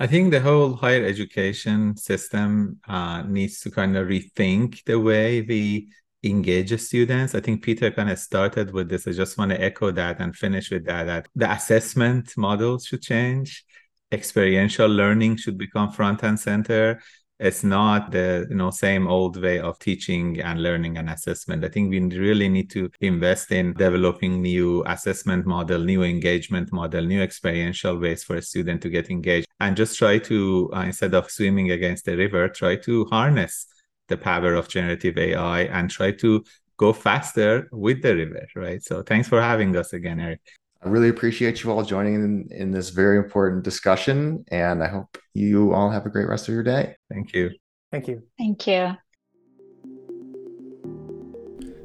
I 0.00 0.06
think 0.06 0.30
the 0.30 0.40
whole 0.40 0.74
higher 0.74 1.04
education 1.04 1.96
system 1.96 2.78
uh, 2.88 3.22
needs 3.22 3.60
to 3.60 3.70
kind 3.70 3.96
of 3.96 4.06
rethink 4.06 4.84
the 4.84 4.98
way 4.98 5.42
we 5.42 5.88
engage 6.22 6.78
students. 6.80 7.34
I 7.34 7.40
think 7.40 7.62
Peter 7.62 7.90
kind 7.90 8.10
of 8.10 8.18
started 8.18 8.72
with 8.72 8.88
this. 8.88 9.08
I 9.08 9.12
just 9.12 9.36
want 9.36 9.50
to 9.50 9.60
echo 9.60 9.90
that 9.90 10.20
and 10.20 10.34
finish 10.34 10.70
with 10.70 10.86
that. 10.86 11.06
That 11.06 11.28
the 11.34 11.50
assessment 11.50 12.32
models 12.36 12.86
should 12.86 13.02
change. 13.02 13.64
Experiential 14.12 14.88
learning 14.88 15.36
should 15.36 15.58
become 15.58 15.90
front 15.90 16.22
and 16.22 16.38
center 16.38 17.00
it's 17.38 17.62
not 17.62 18.10
the 18.10 18.46
you 18.50 18.56
know 18.56 18.70
same 18.70 19.06
old 19.06 19.40
way 19.40 19.60
of 19.60 19.78
teaching 19.78 20.40
and 20.40 20.62
learning 20.62 20.98
and 20.98 21.08
assessment. 21.08 21.64
I 21.64 21.68
think 21.68 21.90
we 21.90 22.00
really 22.00 22.48
need 22.48 22.70
to 22.70 22.90
invest 23.00 23.52
in 23.52 23.74
developing 23.74 24.42
new 24.42 24.84
assessment 24.86 25.46
model 25.46 25.80
new 25.80 26.02
engagement 26.02 26.72
model 26.72 27.04
new 27.04 27.22
experiential 27.22 27.98
ways 27.98 28.24
for 28.24 28.36
a 28.36 28.42
student 28.42 28.82
to 28.82 28.88
get 28.88 29.10
engaged 29.10 29.46
and 29.60 29.76
just 29.76 29.96
try 29.96 30.18
to 30.18 30.70
uh, 30.74 30.80
instead 30.80 31.14
of 31.14 31.30
swimming 31.30 31.70
against 31.70 32.04
the 32.04 32.16
river 32.16 32.48
try 32.48 32.74
to 32.76 33.04
harness 33.06 33.66
the 34.08 34.16
power 34.16 34.54
of 34.54 34.68
generative 34.68 35.16
ai 35.18 35.62
and 35.62 35.90
try 35.90 36.10
to 36.10 36.42
go 36.76 36.92
faster 36.92 37.68
with 37.72 38.02
the 38.02 38.14
river 38.14 38.46
right? 38.56 38.82
So 38.82 39.02
thanks 39.02 39.28
for 39.28 39.40
having 39.40 39.76
us 39.76 39.92
again 39.92 40.18
eric 40.20 40.40
I 40.80 40.88
really 40.88 41.08
appreciate 41.08 41.62
you 41.62 41.72
all 41.72 41.82
joining 41.82 42.14
in, 42.14 42.48
in 42.52 42.70
this 42.70 42.90
very 42.90 43.18
important 43.18 43.64
discussion, 43.64 44.44
and 44.48 44.82
I 44.82 44.86
hope 44.86 45.18
you 45.34 45.72
all 45.72 45.90
have 45.90 46.06
a 46.06 46.08
great 46.08 46.28
rest 46.28 46.46
of 46.46 46.54
your 46.54 46.62
day. 46.62 46.94
Thank 47.10 47.32
you. 47.34 47.50
Thank 47.90 48.06
you. 48.06 48.22
Thank 48.38 48.66
you. 48.68 48.96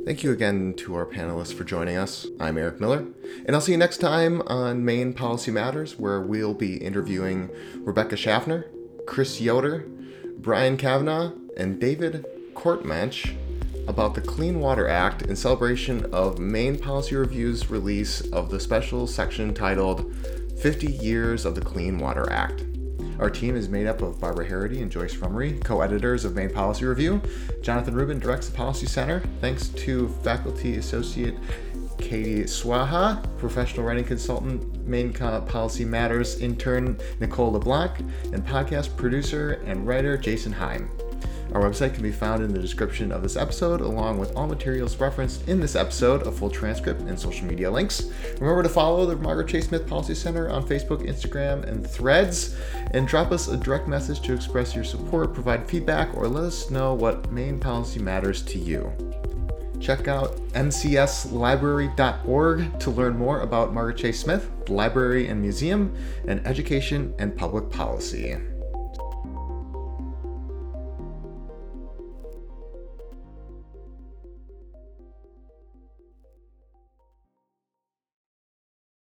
Thank 0.06 0.22
you 0.22 0.32
again 0.32 0.76
to 0.78 0.96
our 0.96 1.08
panelists 1.08 1.54
for 1.54 1.64
joining 1.64 1.98
us. 1.98 2.28
I'm 2.40 2.58
Eric 2.58 2.80
Miller, 2.80 3.06
and 3.48 3.56
I'll 3.56 3.62
see 3.62 3.72
you 3.72 3.78
next 3.80 3.98
time 3.98 4.42
on 4.44 4.86
Maine 4.86 5.14
Policy 5.14 5.50
Matters, 5.50 5.98
where 5.98 6.22
we'll 6.22 6.54
be 6.54 6.76
interviewing 6.78 7.50
Rebecca 7.78 8.16
Schaffner, 8.16 8.70
Chris 9.08 9.42
Yoder, 9.42 9.88
Brian 10.38 10.78
Kavanah, 10.78 11.36
and 11.58 11.80
David 11.80 12.26
Courtemanch 12.54 13.36
about 13.88 14.16
the 14.16 14.22
Clean 14.22 14.60
Water 14.60 14.88
Act 14.88 15.24
in 15.24 15.36
celebration 15.36 16.06
of 16.14 16.40
Maine 16.40 16.78
Policy 16.78 17.16
Review's 17.16 17.70
release 17.70 18.22
of 18.32 18.50
the 18.50 18.60
special 18.60 19.08
section 19.08 19.54
titled 19.54 20.14
50 20.62 20.88
Years 20.88 21.46
of 21.46 21.56
the 21.56 21.62
Clean 21.62 21.98
Water 21.98 22.32
Act. 22.32 22.64
Our 23.20 23.30
team 23.30 23.56
is 23.56 23.70
made 23.70 23.88
up 23.88 24.02
of 24.02 24.20
Barbara 24.20 24.48
Harity 24.48 24.82
and 24.82 24.92
Joyce 24.92 25.14
Frumry, 25.14 25.64
co 25.64 25.82
editors 25.82 26.26
of 26.26 26.36
Maine 26.36 26.50
Policy 26.50 26.86
Review. 26.86 27.22
Jonathan 27.62 27.94
Rubin 27.94 28.20
directs 28.20 28.50
the 28.50 28.56
Policy 28.56 28.88
Center. 28.88 29.22
Thanks 29.40 29.70
to 29.70 30.10
Faculty 30.24 30.78
Associate 30.78 31.36
Katie 31.98 32.44
Swaha, 32.44 33.24
professional 33.38 33.86
writing 33.86 34.04
consultant, 34.04 34.86
Maine 34.86 35.14
Policy 35.14 35.86
Matters 35.86 36.40
intern 36.42 36.98
Nicole 37.20 37.52
LeBlanc, 37.52 38.00
and 38.34 38.46
podcast 38.46 38.96
producer 38.98 39.62
and 39.66 39.88
writer 39.88 40.18
Jason 40.18 40.52
Heim. 40.52 40.90
Our 41.54 41.62
website 41.62 41.94
can 41.94 42.02
be 42.02 42.12
found 42.12 42.44
in 42.44 42.52
the 42.52 42.60
description 42.60 43.12
of 43.12 43.22
this 43.22 43.36
episode, 43.36 43.82
along 43.82 44.18
with 44.18 44.36
all 44.36 44.48
materials 44.48 44.98
referenced 44.98 45.48
in 45.48 45.60
this 45.60 45.76
episode, 45.76 46.26
a 46.26 46.32
full 46.32 46.50
transcript, 46.50 47.02
and 47.02 47.20
social 47.20 47.46
media 47.46 47.70
links. 47.70 48.10
Remember 48.40 48.64
to 48.64 48.70
follow 48.70 49.06
the 49.06 49.18
Margaret 49.18 49.50
Chase 49.50 49.68
Smith 49.68 49.86
Policy 49.86 50.16
Center 50.16 50.50
on 50.50 50.68
Facebook, 50.68 51.08
Instagram, 51.08 51.64
and 51.66 51.88
threads, 51.88 52.58
and 52.92 53.08
drop 53.08 53.32
us 53.32 53.50
a 53.50 53.58
direct 53.58 53.88
message 53.88 54.22
to 54.22 54.34
express 54.34 54.74
your 54.74 54.84
support, 54.84 55.32
provide 55.32 55.70
feedback, 55.70 56.18
or 56.18 56.28
let 56.28 56.46
us 56.46 56.72
know 56.72 56.96
what 56.96 57.32
main 57.32 57.60
policy 57.60 58.00
matters 58.00 58.42
to 58.42 58.58
you. 58.58 58.92
Check 59.80 60.08
out 60.08 60.38
mcslibrary.org 60.54 62.80
to 62.80 62.90
learn 62.90 63.16
more 63.18 63.42
about 63.42 63.74
Margaret 63.74 63.98
Chase 63.98 64.22
Smith, 64.22 64.50
library 64.70 65.28
and 65.28 65.42
museum, 65.42 65.94
and 66.28 66.40
education 66.48 67.14
and 67.20 67.36
public 67.36 67.70
policy. 67.70 68.38